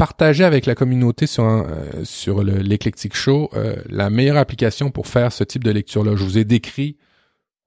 partagez 0.00 0.44
avec 0.44 0.64
la 0.64 0.74
communauté 0.74 1.26
sur, 1.26 1.44
euh, 1.44 2.04
sur 2.04 2.42
l'Eclectic 2.42 3.14
Show 3.14 3.50
euh, 3.52 3.76
la 3.84 4.08
meilleure 4.08 4.38
application 4.38 4.90
pour 4.90 5.06
faire 5.06 5.30
ce 5.30 5.44
type 5.44 5.62
de 5.62 5.70
lecture-là. 5.70 6.16
Je 6.16 6.24
vous 6.24 6.38
ai 6.38 6.44
décrit 6.46 6.96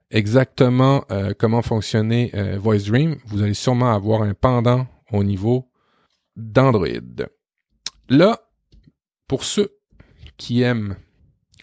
exactement 0.10 1.06
euh, 1.12 1.34
comment 1.38 1.62
fonctionnait 1.62 2.32
Voice 2.58 2.86
Dream. 2.88 3.18
Vous 3.28 3.44
allez 3.44 3.54
sûrement 3.54 3.94
avoir 3.94 4.24
un 4.24 4.34
pendant 4.34 4.88
au 5.12 5.24
niveau 5.24 5.70
d'Android. 6.36 6.88
Là, 8.10 8.40
pour 9.28 9.44
ceux 9.44 9.78
qui 10.38 10.64
aiment 10.64 10.96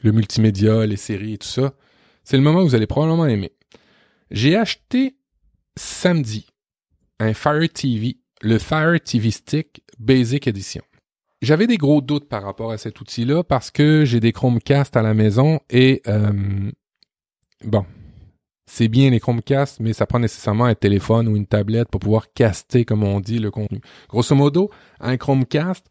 le 0.05 0.13
multimédia, 0.13 0.87
les 0.87 0.97
séries 0.97 1.33
et 1.33 1.39
tout 1.39 1.49
ça, 1.49 1.75
c'est 2.23 2.37
le 2.37 2.45
moment 2.45 2.61
où 2.61 2.69
vous 2.69 2.77
allez 2.77 2.87
probablement 2.87 3.27
aimer. 3.27 3.51
J'ai 4.31 4.57
acheté 4.57 5.17
samedi 5.77 6.47
un 7.19 7.35
Fire 7.35 7.69
TV, 7.69 8.19
le 8.41 8.59
Fire 8.61 9.01
TV 9.01 9.33
Stick 9.33 9.83
Basic 10.01 10.49
Edition. 10.49 10.83
J'avais 11.43 11.67
des 11.67 11.77
gros 11.77 12.01
doutes 12.01 12.29
par 12.29 12.43
rapport 12.43 12.73
à 12.73 12.79
cet 12.79 13.01
outil-là 13.01 13.45
parce 13.45 13.71
que 13.71 14.05
j'ai 14.05 14.19
des 14.19 14.33
Chromecast 14.33 14.97
à 14.97 15.03
la 15.03 15.15
maison 15.15 15.61
et 15.71 16.03
euh, 16.09 16.71
bon, 17.65 17.85
c'est 18.67 18.89
bien 18.89 19.11
les 19.11 19.21
Chromecast, 19.21 19.79
mais 19.79 19.93
ça 19.93 20.07
prend 20.07 20.19
nécessairement 20.19 20.65
un 20.65 20.75
téléphone 20.75 21.29
ou 21.29 21.37
une 21.37 21.47
tablette 21.47 21.89
pour 21.89 22.01
pouvoir 22.01 22.33
caster, 22.33 22.85
comme 22.85 23.05
on 23.05 23.21
dit, 23.21 23.39
le 23.39 23.51
contenu. 23.51 23.81
Grosso 24.09 24.35
modo, 24.35 24.71
un 25.01 25.17
Chromecast, 25.17 25.87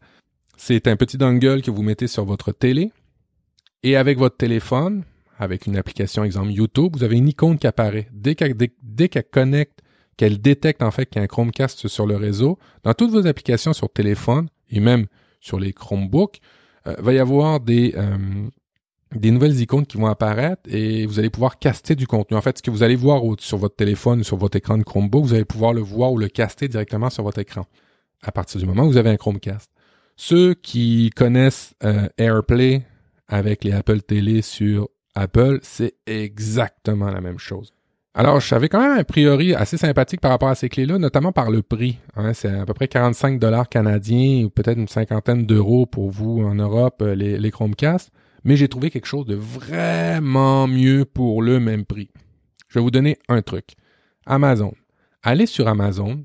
c'est 0.56 0.88
un 0.88 0.96
petit 0.96 1.16
dongle 1.16 1.62
que 1.62 1.70
vous 1.70 1.82
mettez 1.82 2.08
sur 2.08 2.24
votre 2.24 2.52
télé 2.52 2.90
et 3.82 3.96
avec 3.96 4.18
votre 4.18 4.36
téléphone, 4.36 5.04
avec 5.38 5.66
une 5.66 5.76
application, 5.76 6.24
exemple 6.24 6.50
YouTube, 6.50 6.96
vous 6.96 7.04
avez 7.04 7.16
une 7.16 7.28
icône 7.28 7.58
qui 7.58 7.66
apparaît. 7.66 8.08
Dès 8.12 8.34
qu'elle, 8.34 9.24
connecte, 9.30 9.80
qu'elle 10.16 10.40
détecte 10.40 10.82
en 10.82 10.90
fait 10.90 11.06
qu'il 11.06 11.18
y 11.18 11.20
a 11.20 11.24
un 11.24 11.28
Chromecast 11.28 11.88
sur 11.88 12.06
le 12.06 12.16
réseau, 12.16 12.58
dans 12.82 12.94
toutes 12.94 13.10
vos 13.10 13.26
applications 13.26 13.72
sur 13.72 13.90
téléphone 13.90 14.48
et 14.70 14.80
même 14.80 15.06
sur 15.40 15.58
les 15.58 15.72
Chromebooks, 15.72 16.40
euh, 16.86 16.94
va 16.98 17.12
y 17.12 17.18
avoir 17.18 17.60
des, 17.60 17.94
euh, 17.96 18.48
nouvelles 19.14 19.60
icônes 19.60 19.86
qui 19.86 19.96
vont 19.96 20.06
apparaître 20.06 20.62
et 20.66 21.06
vous 21.06 21.18
allez 21.18 21.30
pouvoir 21.30 21.58
caster 21.58 21.94
du 21.94 22.06
contenu. 22.06 22.36
En 22.36 22.42
fait, 22.42 22.58
ce 22.58 22.62
que 22.62 22.70
vous 22.70 22.82
allez 22.82 22.96
voir 22.96 23.22
sur 23.38 23.58
votre 23.58 23.76
téléphone 23.76 24.20
ou 24.20 24.24
sur 24.24 24.36
votre 24.36 24.56
écran 24.56 24.78
de 24.78 24.82
Chromebook, 24.82 25.24
vous 25.24 25.34
allez 25.34 25.44
pouvoir 25.44 25.72
le 25.72 25.80
voir 25.80 26.12
ou 26.12 26.18
le 26.18 26.28
caster 26.28 26.68
directement 26.68 27.10
sur 27.10 27.22
votre 27.22 27.38
écran 27.38 27.66
à 28.22 28.32
partir 28.32 28.60
du 28.60 28.66
moment 28.66 28.84
où 28.84 28.90
vous 28.90 28.96
avez 28.96 29.10
un 29.10 29.16
Chromecast. 29.16 29.70
Ceux 30.16 30.54
qui 30.54 31.10
connaissent 31.16 31.74
euh, 31.82 32.08
AirPlay 32.18 32.82
avec 33.28 33.64
les 33.64 33.72
Apple 33.72 34.02
Télé 34.02 34.42
sur 34.42 34.88
Apple, 35.14 35.60
c'est 35.62 35.94
exactement 36.06 37.10
la 37.10 37.20
même 37.20 37.38
chose. 37.38 37.72
Alors, 38.14 38.40
j'avais 38.40 38.68
quand 38.68 38.80
même 38.80 38.98
un 38.98 39.04
priori 39.04 39.54
assez 39.54 39.76
sympathique 39.76 40.20
par 40.20 40.32
rapport 40.32 40.48
à 40.48 40.54
ces 40.54 40.68
clés-là, 40.68 40.98
notamment 40.98 41.32
par 41.32 41.50
le 41.50 41.62
prix. 41.62 41.98
Hein. 42.16 42.32
c'est 42.32 42.50
à 42.50 42.66
peu 42.66 42.74
près 42.74 42.88
45 42.88 43.38
dollars 43.38 43.68
canadiens 43.68 44.44
ou 44.44 44.50
peut-être 44.50 44.78
une 44.78 44.88
cinquantaine 44.88 45.46
d'euros 45.46 45.86
pour 45.86 46.10
vous 46.10 46.42
en 46.42 46.54
Europe, 46.54 47.02
euh, 47.02 47.14
les, 47.14 47.38
les 47.38 47.50
Chromecast 47.50 48.10
mais 48.44 48.56
j'ai 48.56 48.68
trouvé 48.68 48.90
quelque 48.90 49.06
chose 49.06 49.26
de 49.26 49.34
vraiment 49.34 50.66
mieux 50.66 51.04
pour 51.04 51.42
le 51.42 51.60
même 51.60 51.84
prix. 51.84 52.10
Je 52.68 52.78
vais 52.78 52.82
vous 52.82 52.90
donner 52.90 53.18
un 53.28 53.42
truc. 53.42 53.74
Amazon. 54.26 54.72
Allez 55.22 55.46
sur 55.46 55.68
Amazon, 55.68 56.24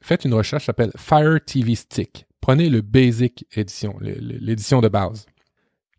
faites 0.00 0.24
une 0.24 0.34
recherche 0.34 0.62
qui 0.62 0.66
s'appelle 0.66 0.92
Fire 0.96 1.38
TV 1.44 1.74
Stick. 1.74 2.26
Prenez 2.40 2.68
le 2.68 2.80
Basic 2.80 3.46
Edition, 3.54 3.96
l'édition 4.00 4.80
de 4.80 4.88
base. 4.88 5.26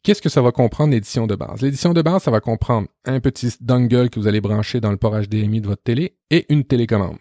Qu'est-ce 0.08 0.22
que 0.22 0.30
ça 0.30 0.42
va 0.42 0.54
comprendre 0.54 0.94
l'édition 0.94 1.28
de 1.28 1.36
base? 1.36 1.62
L'édition 1.62 1.94
de 1.94 2.02
base, 2.02 2.24
ça 2.24 2.32
va 2.32 2.40
comprendre 2.40 2.88
un 3.04 3.20
petit 3.20 3.54
dongle 3.60 4.10
que 4.10 4.22
vous 4.22 4.28
allez 4.28 4.40
brancher 4.40 4.80
dans 4.80 4.92
le 4.92 4.96
port 4.96 5.20
HDMI 5.20 5.60
de 5.60 5.68
votre 5.68 5.84
télé 5.84 6.16
et 6.30 6.46
une 6.48 6.64
télécommande. 6.64 7.18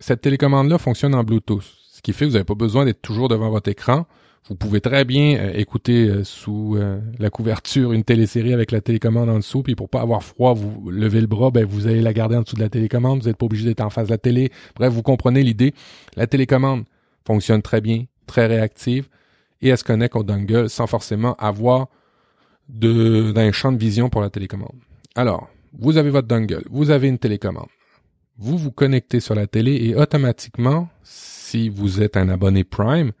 Cette 0.00 0.22
télécommande-là 0.22 0.78
fonctionne 0.78 1.14
en 1.14 1.22
Bluetooth, 1.22 1.62
ce 1.92 2.00
qui 2.00 2.14
fait 2.14 2.24
que 2.24 2.30
vous 2.30 2.36
n'avez 2.36 2.46
pas 2.46 2.54
besoin 2.54 2.86
d'être 2.86 3.02
toujours 3.02 3.28
devant 3.28 3.50
votre 3.50 3.68
écran 3.70 4.06
vous 4.48 4.54
pouvez 4.54 4.80
très 4.80 5.04
bien 5.04 5.36
euh, 5.36 5.52
écouter 5.56 6.08
euh, 6.08 6.24
sous 6.24 6.76
euh, 6.76 7.00
la 7.18 7.28
couverture 7.28 7.92
une 7.92 8.04
télésérie 8.04 8.54
avec 8.54 8.72
la 8.72 8.80
télécommande 8.80 9.28
en 9.28 9.36
dessous, 9.36 9.62
puis 9.62 9.74
pour 9.74 9.90
pas 9.90 10.00
avoir 10.00 10.22
froid, 10.22 10.54
vous 10.54 10.90
levez 10.90 11.20
le 11.20 11.26
bras, 11.26 11.50
ben 11.50 11.66
vous 11.66 11.86
allez 11.86 12.00
la 12.00 12.14
garder 12.14 12.36
en 12.36 12.42
dessous 12.42 12.56
de 12.56 12.62
la 12.62 12.70
télécommande, 12.70 13.20
vous 13.20 13.28
n'êtes 13.28 13.36
pas 13.36 13.44
obligé 13.44 13.66
d'être 13.66 13.82
en 13.82 13.90
face 13.90 14.06
de 14.06 14.12
la 14.12 14.18
télé. 14.18 14.50
Bref, 14.74 14.90
vous 14.90 15.02
comprenez 15.02 15.42
l'idée. 15.42 15.74
La 16.16 16.26
télécommande 16.26 16.84
fonctionne 17.26 17.60
très 17.60 17.82
bien, 17.82 18.04
très 18.26 18.46
réactive, 18.46 19.08
et 19.60 19.68
elle 19.68 19.76
se 19.76 19.84
connecte 19.84 20.16
au 20.16 20.22
dongle 20.22 20.70
sans 20.70 20.86
forcément 20.86 21.34
avoir 21.34 21.88
d'un 22.68 23.52
champ 23.52 23.72
de 23.72 23.78
vision 23.78 24.10
pour 24.10 24.20
la 24.20 24.30
télécommande. 24.30 24.76
Alors, 25.14 25.48
vous 25.78 25.96
avez 25.96 26.10
votre 26.10 26.28
dongle, 26.28 26.62
vous 26.70 26.90
avez 26.90 27.08
une 27.08 27.18
télécommande. 27.18 27.68
Vous 28.36 28.56
vous 28.56 28.70
connectez 28.70 29.20
sur 29.20 29.34
la 29.34 29.46
télé 29.46 29.74
et 29.88 29.96
automatiquement, 29.96 30.88
si 31.02 31.68
vous 31.68 32.02
êtes 32.02 32.16
un 32.16 32.28
abonné 32.28 32.62
Prime, 32.62 33.12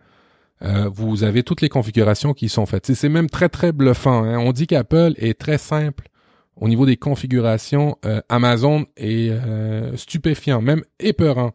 euh, 0.62 0.88
vous 0.92 1.24
avez 1.24 1.42
toutes 1.42 1.60
les 1.60 1.68
configurations 1.68 2.34
qui 2.34 2.48
sont 2.48 2.66
faites. 2.66 2.92
C'est 2.92 3.08
même 3.08 3.30
très 3.30 3.48
très 3.48 3.72
bluffant. 3.72 4.24
Hein. 4.24 4.38
On 4.38 4.52
dit 4.52 4.66
qu'Apple 4.66 5.14
est 5.16 5.38
très 5.38 5.58
simple 5.58 6.08
au 6.56 6.68
niveau 6.68 6.86
des 6.86 6.96
configurations. 6.96 7.96
Euh, 8.04 8.20
Amazon 8.28 8.86
est 8.96 9.30
euh, 9.30 9.96
stupéfiant, 9.96 10.60
même 10.60 10.82
épeurant. 10.98 11.52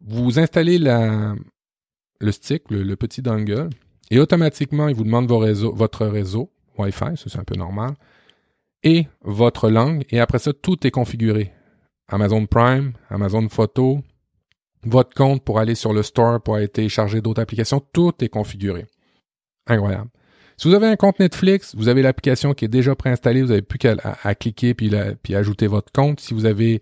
Vous 0.00 0.38
installez 0.38 0.78
la, 0.78 1.34
le 2.20 2.32
stick, 2.32 2.70
le, 2.70 2.94
petit 2.96 3.22
dongle, 3.22 3.70
et 4.10 4.18
automatiquement 4.18 4.88
il 4.88 4.94
vous 4.94 5.04
demande 5.04 5.26
vos 5.26 5.38
réseaux, 5.38 5.72
votre 5.74 6.06
réseau 6.06 6.50
Wi-Fi, 6.78 7.16
ça 7.16 7.24
c'est 7.26 7.38
un 7.38 7.44
peu 7.44 7.56
normal, 7.56 7.94
et 8.82 9.06
votre 9.22 9.70
langue, 9.70 10.04
et 10.10 10.20
après 10.20 10.38
ça 10.38 10.52
tout 10.52 10.86
est 10.86 10.90
configuré. 10.90 11.52
Amazon 12.08 12.46
Prime, 12.46 12.92
Amazon 13.08 13.48
Photo, 13.48 14.00
votre 14.84 15.14
compte 15.14 15.42
pour 15.42 15.58
aller 15.58 15.74
sur 15.74 15.92
le 15.92 16.02
store 16.02 16.40
pour 16.42 16.56
aller 16.56 16.68
télécharger 16.68 17.20
d'autres 17.20 17.40
applications, 17.40 17.80
tout 17.92 18.12
est 18.20 18.28
configuré. 18.28 18.86
Incroyable. 19.66 20.10
Si 20.56 20.68
vous 20.68 20.74
avez 20.74 20.86
un 20.86 20.96
compte 20.96 21.18
Netflix, 21.18 21.74
vous 21.74 21.88
avez 21.88 22.02
l'application 22.02 22.54
qui 22.54 22.64
est 22.64 22.68
déjà 22.68 22.94
préinstallée, 22.94 23.42
vous 23.42 23.48
n'avez 23.48 23.62
plus 23.62 23.78
qu'à 23.78 23.96
cliquer 24.34 24.74
puis, 24.74 24.90
puis 25.22 25.34
ajouter 25.34 25.66
votre 25.66 25.90
compte. 25.90 26.20
Si 26.20 26.32
vous 26.32 26.46
avez, 26.46 26.80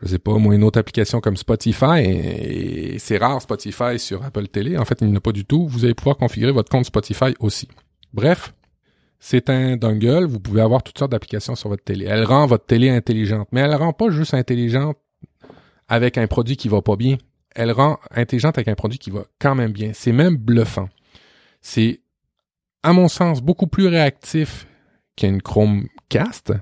je 0.00 0.08
sais 0.08 0.18
pas, 0.18 0.34
moi, 0.34 0.54
une 0.54 0.62
autre 0.62 0.78
application 0.78 1.20
comme 1.20 1.36
Spotify, 1.36 2.00
et, 2.04 2.98
c'est 2.98 3.16
rare 3.16 3.42
Spotify 3.42 3.98
sur 3.98 4.22
Apple 4.24 4.46
Télé, 4.46 4.78
en 4.78 4.84
fait, 4.84 4.98
il 5.00 5.08
n'y 5.08 5.12
en 5.12 5.16
a 5.16 5.20
pas 5.20 5.32
du 5.32 5.44
tout, 5.44 5.66
vous 5.66 5.84
allez 5.84 5.94
pouvoir 5.94 6.16
configurer 6.16 6.52
votre 6.52 6.70
compte 6.70 6.84
Spotify 6.84 7.34
aussi. 7.40 7.68
Bref, 8.12 8.53
c'est 9.26 9.48
un 9.48 9.78
dongle, 9.78 10.26
vous 10.26 10.38
pouvez 10.38 10.60
avoir 10.60 10.82
toutes 10.82 10.98
sortes 10.98 11.12
d'applications 11.12 11.54
sur 11.54 11.70
votre 11.70 11.82
télé. 11.82 12.04
Elle 12.04 12.24
rend 12.24 12.44
votre 12.44 12.66
télé 12.66 12.90
intelligente, 12.90 13.48
mais 13.52 13.62
elle 13.62 13.74
rend 13.74 13.94
pas 13.94 14.10
juste 14.10 14.34
intelligente 14.34 14.98
avec 15.88 16.18
un 16.18 16.26
produit 16.26 16.58
qui 16.58 16.68
va 16.68 16.82
pas 16.82 16.96
bien. 16.96 17.16
Elle 17.54 17.72
rend 17.72 17.98
intelligente 18.10 18.58
avec 18.58 18.68
un 18.68 18.74
produit 18.74 18.98
qui 18.98 19.08
va 19.08 19.24
quand 19.38 19.54
même 19.54 19.72
bien. 19.72 19.92
C'est 19.94 20.12
même 20.12 20.36
bluffant. 20.36 20.90
C'est 21.62 22.02
à 22.82 22.92
mon 22.92 23.08
sens, 23.08 23.40
beaucoup 23.40 23.66
plus 23.66 23.86
réactif 23.86 24.66
qu'une 25.16 25.40
Chromecast, 25.40 26.52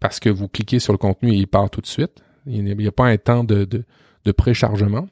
parce 0.00 0.18
que 0.18 0.30
vous 0.30 0.48
cliquez 0.48 0.80
sur 0.80 0.92
le 0.92 0.98
contenu 0.98 1.30
et 1.30 1.36
il 1.36 1.46
part 1.46 1.70
tout 1.70 1.80
de 1.80 1.86
suite. 1.86 2.24
Il 2.44 2.64
n'y 2.64 2.86
a 2.88 2.92
pas 2.92 3.06
un 3.06 3.18
temps 3.18 3.44
de, 3.44 3.64
de, 3.66 4.32
préchargement. 4.32 5.06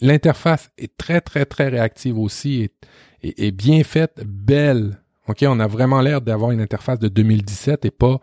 L'interface 0.00 0.70
est 0.78 0.96
très, 0.96 1.20
très, 1.20 1.44
très 1.44 1.70
réactive 1.70 2.20
aussi 2.20 2.70
et, 3.20 3.50
bien 3.50 3.82
faite, 3.82 4.22
belle. 4.24 5.00
OK, 5.28 5.44
on 5.48 5.58
a 5.58 5.66
vraiment 5.66 6.00
l'air 6.00 6.20
d'avoir 6.20 6.50
une 6.50 6.60
interface 6.60 6.98
de 6.98 7.08
2017 7.08 7.84
et 7.86 7.90
pas 7.90 8.20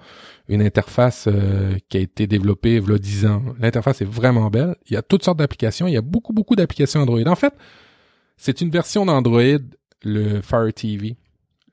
une 0.48 0.62
interface 0.62 1.28
euh, 1.28 1.76
qui 1.90 1.98
a 1.98 2.00
été 2.00 2.28
développée 2.28 2.76
il 2.76 2.90
y 2.90 2.94
a 2.94 2.98
10 2.98 3.26
ans. 3.26 3.44
L'interface 3.60 4.02
est 4.02 4.06
vraiment 4.10 4.50
belle. 4.50 4.76
Il 4.88 4.94
y 4.94 4.98
a 4.98 5.02
toutes 5.02 5.24
sortes 5.24 5.40
d'applications. 5.40 5.88
Il 5.88 5.94
y 5.94 5.98
a 5.98 6.02
beaucoup, 6.02 6.34
beaucoup 6.34 6.56
d'applications 6.56 7.02
Android. 7.02 7.26
En 7.26 7.36
fait, 7.36 7.54
c'est 8.38 8.62
une 8.62 8.70
version 8.70 9.06
d'Android, 9.06 9.60
le 10.04 10.42
Fire 10.42 10.72
TV 10.74 11.16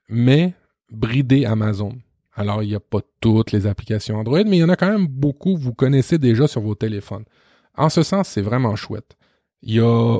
mais 0.09 0.55
bridé 0.91 1.45
Amazon. 1.45 1.93
Alors, 2.35 2.62
il 2.62 2.69
n'y 2.69 2.75
a 2.75 2.81
pas 2.81 3.01
toutes 3.21 3.53
les 3.53 3.67
applications 3.67 4.17
Android, 4.17 4.45
mais 4.45 4.59
il 4.59 4.61
y 4.61 4.64
en 4.64 4.69
a 4.69 4.77
quand 4.77 4.91
même 4.91 5.07
beaucoup 5.07 5.57
vous 5.57 5.75
connaissez 5.75 6.19
déjà 6.19 6.47
sur 6.47 6.61
vos 6.61 6.75
téléphones. 6.75 7.25
En 7.77 7.88
ce 7.88 8.03
sens, 8.03 8.29
c'est 8.29 8.43
vraiment 8.43 8.77
chouette. 8.77 9.17
Il 9.62 9.75
y 9.75 9.81
a 9.81 10.19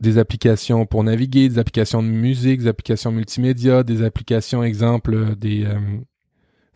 des 0.00 0.18
applications 0.18 0.86
pour 0.86 1.02
naviguer, 1.04 1.48
des 1.48 1.58
applications 1.58 2.02
de 2.02 2.08
musique, 2.08 2.60
des 2.60 2.68
applications 2.68 3.10
multimédia, 3.10 3.82
des 3.82 4.02
applications, 4.02 4.62
exemple, 4.62 5.36
des, 5.36 5.64
euh, 5.64 5.78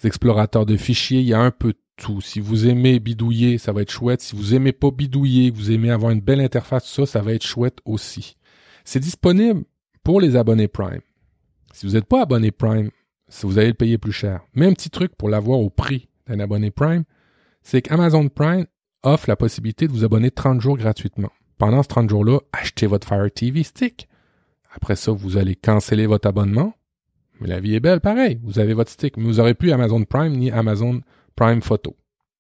explorateurs 0.05 0.67
de 0.67 0.77
fichiers. 0.77 1.21
Il 1.21 1.27
y 1.27 1.35
a 1.35 1.41
un 1.41 1.53
peu 1.53 1.75
tout. 1.97 2.21
Si 2.21 2.41
vous 2.41 2.67
aimez 2.67 2.99
bidouiller, 2.99 3.59
ça 3.59 3.73
va 3.73 3.83
être 3.83 3.91
chouette. 3.91 4.21
Si 4.21 4.35
vous 4.35 4.55
aimez 4.55 4.73
pas 4.73 4.91
bidouiller, 4.91 5.51
vous 5.51 5.71
aimez 5.71 5.91
avoir 5.91 6.11
une 6.11 6.21
belle 6.21 6.41
interface, 6.41 6.91
ça, 6.91 7.07
ça 7.07 7.21
va 7.21 7.33
être 7.33 7.47
chouette 7.47 7.79
aussi. 7.85 8.37
C'est 8.85 9.01
disponible 9.01 9.65
pour 10.03 10.21
les 10.21 10.35
abonnés 10.35 10.69
Prime. 10.69 11.01
Si 11.73 11.87
vous 11.87 11.93
n'êtes 11.93 12.07
pas 12.07 12.23
abonné 12.23 12.51
Prime, 12.51 12.91
vous 13.43 13.59
allez 13.59 13.69
le 13.69 13.75
payer 13.75 13.99
plus 13.99 14.13
cher. 14.13 14.41
Mais 14.55 14.67
un 14.67 14.73
petit 14.73 14.91
truc 14.91 15.15
pour 15.17 15.29
l'avoir 15.29 15.61
au 15.61 15.71
prix 15.71 16.09
d'un 16.27 16.41
abonné 16.41 16.71
Prime, 16.71 17.05
c'est 17.63 17.83
qu'Amazon 17.83 18.29
Prime 18.29 18.67
offre 19.03 19.29
la 19.29 19.37
possibilité 19.37 19.87
de 19.87 19.93
vous 19.93 20.05
abonner 20.05 20.31
30 20.31 20.61
jours 20.61 20.77
gratuitement. 20.77 21.31
Pendant 21.63 21.85
ce 21.85 21.89
30 21.91 22.11
jours-là, 22.11 22.41
achetez 22.53 22.89
votre 22.89 23.07
Fire 23.07 23.31
TV 23.31 23.63
Stick. 23.63 24.09
Après 24.75 24.97
ça, 24.97 25.13
vous 25.13 25.37
allez 25.37 25.55
canceller 25.55 26.07
votre 26.09 26.27
abonnement. 26.27 26.75
Mais 27.41 27.47
la 27.47 27.61
vie 27.61 27.77
est 27.77 27.81
belle, 27.81 28.01
pareil. 28.01 28.41
Vous 28.43 28.59
avez 28.59 28.75
votre 28.75 28.91
stick. 28.91 29.17
Mais 29.17 29.23
vous 29.23 29.35
n'aurez 29.35 29.55
plus 29.55 29.71
Amazon 29.71 30.03
Prime 30.03 30.33
ni 30.33 30.51
Amazon 30.51 31.03
Prime 31.37 31.63
Photo. 31.63 31.95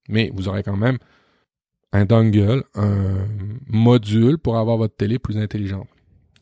Mais 0.08 0.32
vous 0.34 0.48
aurez 0.48 0.64
quand 0.64 0.76
même 0.76 0.98
un 1.92 2.04
dongle, 2.04 2.64
un 2.74 3.28
module 3.68 4.38
pour 4.38 4.58
avoir 4.58 4.76
votre 4.76 4.96
télé 4.96 5.20
plus 5.20 5.38
intelligente. 5.38 5.86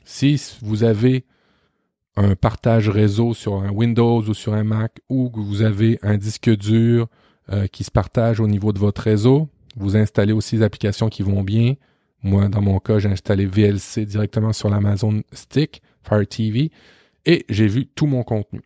Si 0.07 0.41
vous 0.63 0.83
avez 0.83 1.27
un 2.17 2.35
partage 2.35 2.89
réseau 2.89 3.35
sur 3.35 3.57
un 3.57 3.73
Windows 3.73 4.23
ou 4.23 4.33
sur 4.33 4.55
un 4.55 4.65
Mac 4.65 5.01
ou 5.11 5.29
que 5.29 5.41
vous 5.41 5.61
avez 5.61 5.99
un 6.01 6.17
disque 6.17 6.49
dur 6.49 7.09
euh, 7.53 7.67
qui 7.67 7.85
se 7.85 7.91
partage 7.91 8.41
au 8.41 8.47
niveau 8.47 8.73
de 8.73 8.79
votre 8.79 9.03
réseau. 9.03 9.51
Vous 9.77 9.99
installez 9.99 10.33
aussi 10.33 10.57
des 10.57 10.63
applications 10.63 11.11
qui 11.11 11.23
vont 11.23 11.43
bien. 11.43 11.75
Moi, 12.23 12.49
dans 12.49 12.61
mon 12.61 12.79
cas, 12.79 12.99
j'ai 12.99 13.09
installé 13.09 13.47
VLC 13.47 14.05
directement 14.05 14.53
sur 14.53 14.69
l'Amazon 14.69 15.23
Stick, 15.33 15.83
Fire 16.03 16.27
TV, 16.27 16.71
et 17.25 17.45
j'ai 17.49 17.67
vu 17.67 17.87
tout 17.87 18.07
mon 18.07 18.23
contenu. 18.23 18.61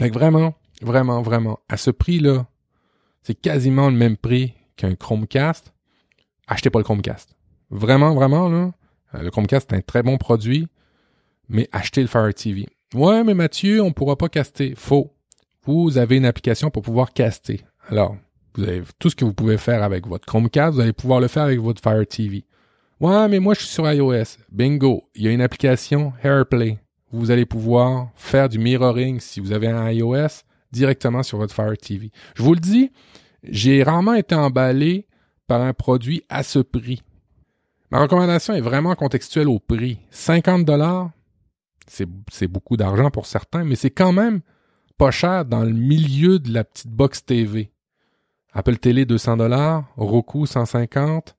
Donc 0.00 0.12
vraiment, 0.12 0.54
vraiment, 0.80 1.22
vraiment, 1.22 1.60
à 1.68 1.76
ce 1.76 1.90
prix-là, 1.90 2.46
c'est 3.22 3.34
quasiment 3.34 3.88
le 3.88 3.96
même 3.96 4.16
prix 4.16 4.54
qu'un 4.76 4.94
Chromecast. 4.94 5.72
Achetez 6.48 6.70
pas 6.70 6.80
le 6.80 6.84
Chromecast. 6.84 7.36
Vraiment, 7.70 8.14
vraiment, 8.14 8.48
là, 8.48 8.72
euh, 9.14 9.22
le 9.22 9.30
Chromecast 9.30 9.72
est 9.72 9.76
un 9.76 9.80
très 9.80 10.02
bon 10.02 10.18
produit 10.18 10.68
mais 11.52 11.68
achetez 11.70 12.00
le 12.00 12.08
Fire 12.08 12.32
TV. 12.34 12.66
Ouais, 12.94 13.22
mais 13.24 13.34
Mathieu, 13.34 13.82
on 13.82 13.92
pourra 13.92 14.16
pas 14.16 14.28
caster. 14.28 14.74
Faux. 14.76 15.14
Vous 15.64 15.98
avez 15.98 16.16
une 16.16 16.24
application 16.24 16.70
pour 16.70 16.82
pouvoir 16.82 17.12
caster. 17.12 17.60
Alors, 17.88 18.16
vous 18.54 18.64
avez 18.64 18.82
tout 18.98 19.10
ce 19.10 19.16
que 19.16 19.24
vous 19.24 19.34
pouvez 19.34 19.58
faire 19.58 19.82
avec 19.82 20.06
votre 20.06 20.26
Chromecast, 20.26 20.74
vous 20.74 20.80
allez 20.80 20.92
pouvoir 20.92 21.20
le 21.20 21.28
faire 21.28 21.44
avec 21.44 21.60
votre 21.60 21.80
Fire 21.80 22.06
TV. 22.06 22.44
Ouais, 23.02 23.26
mais 23.26 23.40
moi 23.40 23.54
je 23.54 23.62
suis 23.62 23.68
sur 23.68 23.90
iOS. 23.90 24.38
Bingo, 24.52 25.08
il 25.16 25.22
y 25.24 25.28
a 25.28 25.32
une 25.32 25.40
application 25.40 26.12
AirPlay. 26.22 26.78
Vous 27.10 27.32
allez 27.32 27.46
pouvoir 27.46 28.10
faire 28.14 28.48
du 28.48 28.60
mirroring 28.60 29.18
si 29.18 29.40
vous 29.40 29.50
avez 29.50 29.66
un 29.66 29.90
iOS 29.90 30.44
directement 30.70 31.24
sur 31.24 31.38
votre 31.38 31.52
Fire 31.52 31.76
TV. 31.76 32.12
Je 32.36 32.44
vous 32.44 32.54
le 32.54 32.60
dis, 32.60 32.92
j'ai 33.42 33.82
rarement 33.82 34.14
été 34.14 34.36
emballé 34.36 35.08
par 35.48 35.62
un 35.62 35.72
produit 35.72 36.22
à 36.28 36.44
ce 36.44 36.60
prix. 36.60 37.02
Ma 37.90 38.02
recommandation 38.02 38.54
est 38.54 38.60
vraiment 38.60 38.94
contextuelle 38.94 39.48
au 39.48 39.58
prix. 39.58 39.98
50 40.12 40.64
dollars, 40.64 41.10
c'est 41.88 42.46
beaucoup 42.46 42.76
d'argent 42.76 43.10
pour 43.10 43.26
certains, 43.26 43.64
mais 43.64 43.74
c'est 43.74 43.90
quand 43.90 44.12
même 44.12 44.42
pas 44.96 45.10
cher 45.10 45.44
dans 45.44 45.64
le 45.64 45.72
milieu 45.72 46.38
de 46.38 46.54
la 46.54 46.62
petite 46.62 46.92
box 46.92 47.24
TV. 47.24 47.72
Apple 48.52 48.76
Télé 48.76 49.06
200 49.06 49.38
dollars, 49.38 49.92
Roku 49.96 50.46
150. 50.46 51.34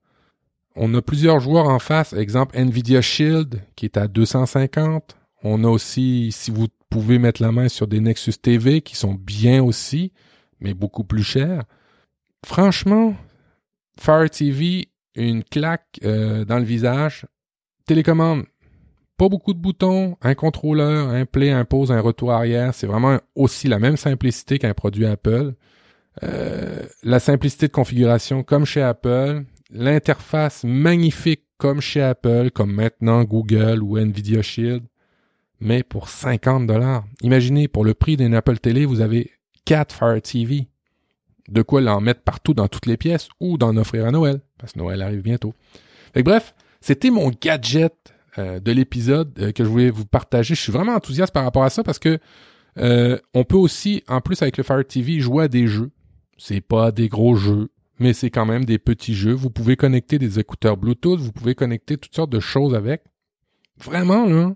On 0.76 0.92
a 0.94 1.02
plusieurs 1.02 1.38
joueurs 1.40 1.68
en 1.68 1.78
face, 1.78 2.12
exemple 2.12 2.56
Nvidia 2.58 3.00
Shield 3.00 3.62
qui 3.76 3.84
est 3.86 3.96
à 3.96 4.08
250. 4.08 5.16
On 5.44 5.62
a 5.62 5.68
aussi, 5.68 6.32
si 6.32 6.50
vous 6.50 6.66
pouvez 6.90 7.18
mettre 7.18 7.42
la 7.42 7.52
main 7.52 7.68
sur 7.68 7.86
des 7.86 8.00
Nexus 8.00 8.32
TV 8.40 8.80
qui 8.80 8.96
sont 8.96 9.14
bien 9.14 9.62
aussi, 9.62 10.12
mais 10.60 10.74
beaucoup 10.74 11.04
plus 11.04 11.22
chers. 11.22 11.62
Franchement, 12.44 13.14
Fire 14.00 14.28
TV, 14.28 14.88
une 15.14 15.44
claque 15.44 16.00
euh, 16.04 16.44
dans 16.44 16.58
le 16.58 16.64
visage. 16.64 17.26
Télécommande, 17.86 18.44
pas 19.16 19.28
beaucoup 19.28 19.54
de 19.54 19.58
boutons, 19.58 20.16
un 20.22 20.34
contrôleur, 20.34 21.08
un 21.08 21.24
play, 21.24 21.50
un 21.50 21.64
pause, 21.64 21.92
un 21.92 22.00
retour 22.00 22.32
arrière. 22.32 22.74
C'est 22.74 22.86
vraiment 22.86 23.18
aussi 23.36 23.68
la 23.68 23.78
même 23.78 23.96
simplicité 23.96 24.58
qu'un 24.58 24.74
produit 24.74 25.06
Apple. 25.06 25.54
Euh, 26.22 26.82
la 27.02 27.20
simplicité 27.20 27.68
de 27.68 27.72
configuration 27.72 28.42
comme 28.42 28.64
chez 28.64 28.82
Apple, 28.82 29.44
l'interface 29.74 30.64
magnifique 30.64 31.42
comme 31.58 31.80
chez 31.80 32.00
Apple, 32.00 32.50
comme 32.50 32.72
maintenant 32.72 33.24
Google 33.24 33.82
ou 33.82 33.98
Nvidia 33.98 34.40
Shield, 34.40 34.84
mais 35.60 35.82
pour 35.82 36.08
50 36.08 36.66
dollars. 36.66 37.04
Imaginez, 37.22 37.68
pour 37.68 37.84
le 37.84 37.94
prix 37.94 38.16
d'une 38.16 38.34
Apple 38.34 38.58
Télé, 38.58 38.86
vous 38.86 39.00
avez 39.00 39.32
4 39.66 39.94
Fire 39.94 40.22
TV. 40.22 40.68
De 41.48 41.60
quoi 41.60 41.80
l'en 41.80 42.00
mettre 42.00 42.22
partout 42.22 42.54
dans 42.54 42.68
toutes 42.68 42.86
les 42.86 42.96
pièces 42.96 43.28
ou 43.40 43.58
d'en 43.58 43.76
offrir 43.76 44.06
à 44.06 44.10
Noël, 44.10 44.40
parce 44.58 44.72
que 44.72 44.78
Noël 44.78 45.02
arrive 45.02 45.20
bientôt. 45.20 45.52
bref, 46.14 46.54
c'était 46.80 47.10
mon 47.10 47.30
gadget 47.30 48.14
euh, 48.38 48.60
de 48.60 48.72
l'épisode 48.72 49.38
euh, 49.38 49.52
que 49.52 49.62
je 49.62 49.68
voulais 49.68 49.90
vous 49.90 50.06
partager. 50.06 50.54
Je 50.54 50.60
suis 50.60 50.72
vraiment 50.72 50.94
enthousiaste 50.94 51.32
par 51.32 51.44
rapport 51.44 51.64
à 51.64 51.70
ça 51.70 51.82
parce 51.82 51.98
que 51.98 52.18
euh, 52.78 53.18
on 53.34 53.44
peut 53.44 53.56
aussi, 53.56 54.02
en 54.08 54.20
plus 54.20 54.40
avec 54.42 54.56
le 54.56 54.64
Fire 54.64 54.84
TV, 54.86 55.20
jouer 55.20 55.44
à 55.44 55.48
des 55.48 55.66
jeux. 55.66 55.90
C'est 56.36 56.60
pas 56.60 56.90
des 56.90 57.08
gros 57.08 57.36
jeux, 57.36 57.70
mais 57.98 58.12
c'est 58.12 58.30
quand 58.30 58.46
même 58.46 58.64
des 58.64 58.78
petits 58.78 59.14
jeux. 59.14 59.32
Vous 59.32 59.50
pouvez 59.50 59.76
connecter 59.76 60.18
des 60.18 60.38
écouteurs 60.38 60.76
Bluetooth, 60.76 61.20
vous 61.20 61.32
pouvez 61.32 61.54
connecter 61.54 61.96
toutes 61.96 62.14
sortes 62.14 62.30
de 62.30 62.40
choses 62.40 62.74
avec. 62.74 63.02
Vraiment, 63.78 64.26
là, 64.26 64.54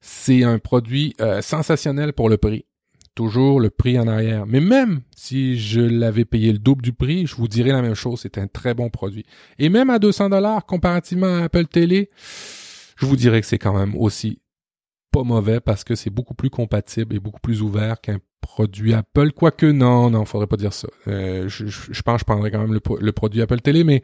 c'est 0.00 0.42
un 0.42 0.58
produit 0.58 1.14
sensationnel 1.40 2.12
pour 2.12 2.28
le 2.28 2.36
prix 2.36 2.64
toujours 3.14 3.60
le 3.60 3.70
prix 3.70 3.98
en 3.98 4.06
arrière. 4.06 4.46
Mais 4.46 4.60
même 4.60 5.02
si 5.14 5.58
je 5.58 5.80
l'avais 5.80 6.24
payé 6.24 6.52
le 6.52 6.58
double 6.58 6.82
du 6.82 6.92
prix, 6.92 7.26
je 7.26 7.36
vous 7.36 7.48
dirais 7.48 7.72
la 7.72 7.82
même 7.82 7.94
chose, 7.94 8.20
c'est 8.22 8.38
un 8.38 8.46
très 8.46 8.74
bon 8.74 8.90
produit. 8.90 9.26
Et 9.58 9.68
même 9.68 9.90
à 9.90 9.98
200 9.98 10.30
dollars 10.30 10.64
comparativement 10.64 11.26
à 11.26 11.42
Apple 11.44 11.66
Télé, 11.66 12.10
je 12.96 13.06
vous 13.06 13.16
dirais 13.16 13.40
que 13.40 13.46
c'est 13.46 13.58
quand 13.58 13.74
même 13.74 13.94
aussi 13.96 14.40
pas 15.10 15.24
mauvais 15.24 15.60
parce 15.60 15.84
que 15.84 15.94
c'est 15.94 16.10
beaucoup 16.10 16.34
plus 16.34 16.48
compatible 16.48 17.14
et 17.14 17.20
beaucoup 17.20 17.40
plus 17.40 17.60
ouvert 17.60 18.00
qu'un 18.00 18.18
produit 18.42 18.92
Apple. 18.92 19.32
Quoique 19.32 19.64
non, 19.64 20.10
non, 20.10 20.26
faudrait 20.26 20.46
pas 20.46 20.58
dire 20.58 20.74
ça. 20.74 20.88
Euh, 21.08 21.48
je, 21.48 21.64
pense 22.02 22.16
que 22.16 22.20
je 22.20 22.24
prendrais 22.24 22.50
quand 22.50 22.58
même 22.58 22.74
le, 22.74 23.12
produit 23.12 23.40
Apple 23.40 23.60
Télé, 23.60 23.84
mais 23.84 24.02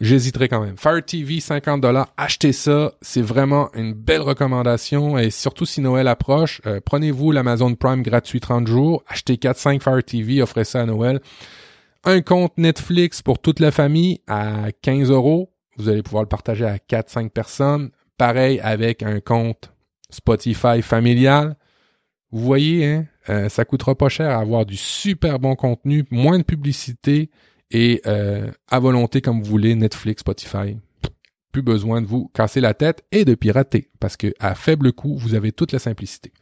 j'hésiterais 0.00 0.48
quand 0.48 0.60
même. 0.60 0.76
Fire 0.76 1.04
TV, 1.04 1.40
50 1.40 1.80
dollars, 1.80 2.12
achetez 2.16 2.52
ça. 2.52 2.92
C'est 3.02 3.22
vraiment 3.22 3.70
une 3.74 3.94
belle 3.94 4.20
recommandation 4.20 5.18
et 5.18 5.30
surtout 5.30 5.66
si 5.66 5.80
Noël 5.80 6.06
approche, 6.06 6.60
euh, 6.66 6.80
prenez-vous 6.84 7.32
l'Amazon 7.32 7.74
Prime 7.74 8.02
gratuit 8.02 8.38
30 8.38 8.68
jours, 8.68 9.02
achetez 9.08 9.34
4-5 9.34 9.82
Fire 9.82 10.04
TV, 10.04 10.40
offrez 10.40 10.64
ça 10.64 10.82
à 10.82 10.86
Noël. 10.86 11.20
Un 12.04 12.20
compte 12.20 12.56
Netflix 12.58 13.22
pour 13.22 13.40
toute 13.40 13.58
la 13.58 13.72
famille 13.72 14.20
à 14.28 14.68
15 14.82 15.10
euros. 15.10 15.52
Vous 15.78 15.88
allez 15.88 16.02
pouvoir 16.02 16.22
le 16.22 16.28
partager 16.28 16.64
à 16.64 16.76
4-5 16.76 17.30
personnes. 17.30 17.90
Pareil 18.18 18.60
avec 18.60 19.02
un 19.02 19.20
compte 19.20 19.72
Spotify 20.10 20.82
familial. 20.82 21.56
Vous 22.30 22.40
voyez, 22.40 22.86
hein, 22.86 23.06
euh, 23.28 23.48
ça 23.48 23.64
coûtera 23.64 23.94
pas 23.94 24.08
cher 24.08 24.30
à 24.30 24.40
avoir 24.40 24.64
du 24.66 24.76
super 24.76 25.38
bon 25.38 25.54
contenu, 25.54 26.04
moins 26.10 26.38
de 26.38 26.44
publicité 26.44 27.30
et 27.70 28.00
euh, 28.06 28.50
à 28.68 28.78
volonté 28.78 29.20
comme 29.20 29.42
vous 29.42 29.50
voulez, 29.50 29.74
Netflix, 29.74 30.20
Spotify. 30.20 30.76
Plus 31.52 31.62
besoin 31.62 32.02
de 32.02 32.06
vous 32.06 32.30
casser 32.34 32.60
la 32.60 32.74
tête 32.74 33.04
et 33.10 33.24
de 33.24 33.34
pirater 33.34 33.88
parce 34.00 34.16
que 34.16 34.32
à 34.38 34.54
faible 34.54 34.92
coût, 34.92 35.16
vous 35.16 35.34
avez 35.34 35.52
toute 35.52 35.72
la 35.72 35.78
simplicité. 35.78 36.32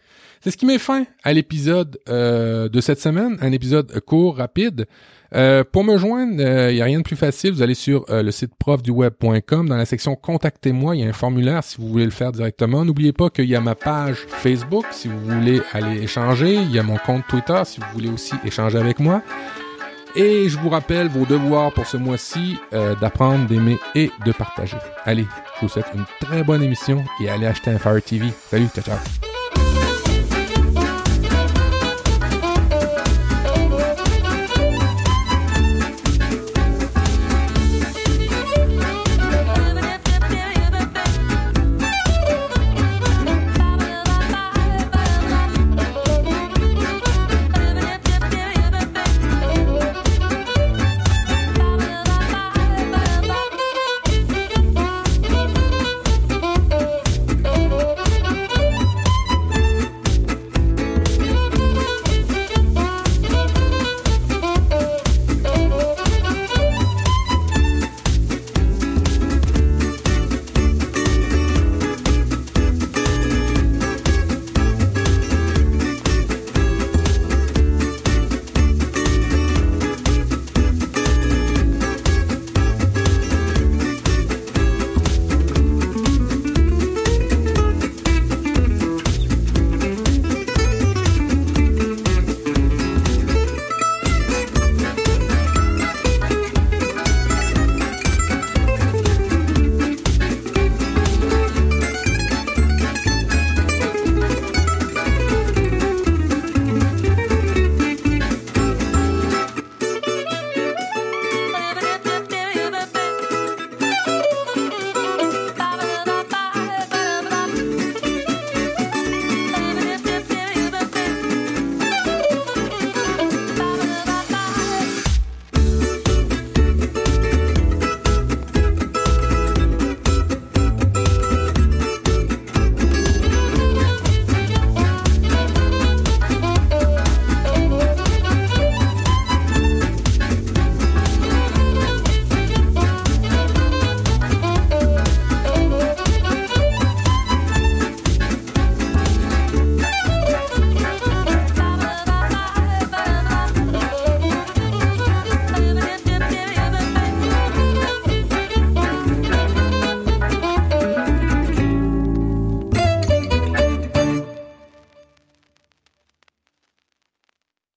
C'est 0.41 0.51
ce 0.51 0.57
qui 0.57 0.67
met 0.67 0.79
fin 0.79 1.05
à 1.25 1.33
l'épisode 1.33 1.99
euh, 2.09 2.69
de 2.69 2.81
cette 2.81 3.01
semaine, 3.01 3.37
un 3.41 3.53
épisode 3.53 3.99
court, 4.01 4.37
rapide. 4.37 4.87
Euh, 5.35 5.65
pour 5.65 5.85
me 5.85 5.97
joindre, 5.99 6.35
il 6.35 6.41
euh, 6.41 6.73
n'y 6.73 6.81
a 6.81 6.85
rien 6.85 6.99
de 6.99 7.03
plus 7.03 7.17
facile. 7.17 7.53
Vous 7.53 7.63
allez 7.63 7.75
sur 7.75 8.05
le 8.09 8.31
site 8.31 8.55
profduweb.com. 8.59 9.69
Dans 9.69 9.77
la 9.77 9.87
section 9.87 10.15
Contactez-moi, 10.15 10.97
il 10.97 11.03
y 11.03 11.05
a 11.05 11.09
un 11.09 11.13
formulaire 11.13 11.65
si 11.65 11.79
vous 11.79 11.89
voulez 11.89 12.05
le 12.05 12.11
faire 12.11 12.33
directement. 12.33 12.85
N'oubliez 12.85 13.13
pas 13.13 13.31
qu'il 13.31 13.47
y 13.47 13.57
a 13.57 13.61
ma 13.61 13.75
page 13.75 14.27
Facebook 14.29 14.85
si 14.93 15.09
vous 15.09 15.19
voulez 15.19 15.61
aller 15.73 16.03
échanger. 16.03 16.55
Il 16.55 16.73
y 16.73 16.79
a 16.79 16.83
mon 16.83 16.99
compte 16.99 17.23
Twitter 17.29 17.61
si 17.65 17.81
vous 17.81 17.87
voulez 17.93 18.09
aussi 18.09 18.35
échanger 18.45 18.79
avec 18.79 19.01
moi. 19.01 19.23
Et 20.19 20.49
je 20.49 20.59
vous 20.59 20.71
rappelle 20.71 21.09
vos 21.09 21.27
devoirs 21.27 21.73
pour 21.73 21.87
ce 21.87 21.99
mois-ci, 21.99 22.59
d'apprendre, 22.73 23.47
d'aimer 23.47 23.79
et 23.95 24.11
de 24.25 24.33
partager. 24.33 24.79
Allez, 25.05 25.27
je 25.57 25.67
vous 25.67 25.69
souhaite 25.69 25.91
une 25.95 26.05
très 26.21 26.43
bonne 26.43 26.63
émission 26.63 27.05
et 27.21 27.29
allez 27.29 27.47
acheter 27.47 27.71
un 27.71 27.79
Fire 27.79 28.03
TV. 28.03 28.33
Salut, 28.51 28.69
ciao 28.75 28.83
ciao. 28.83 29.36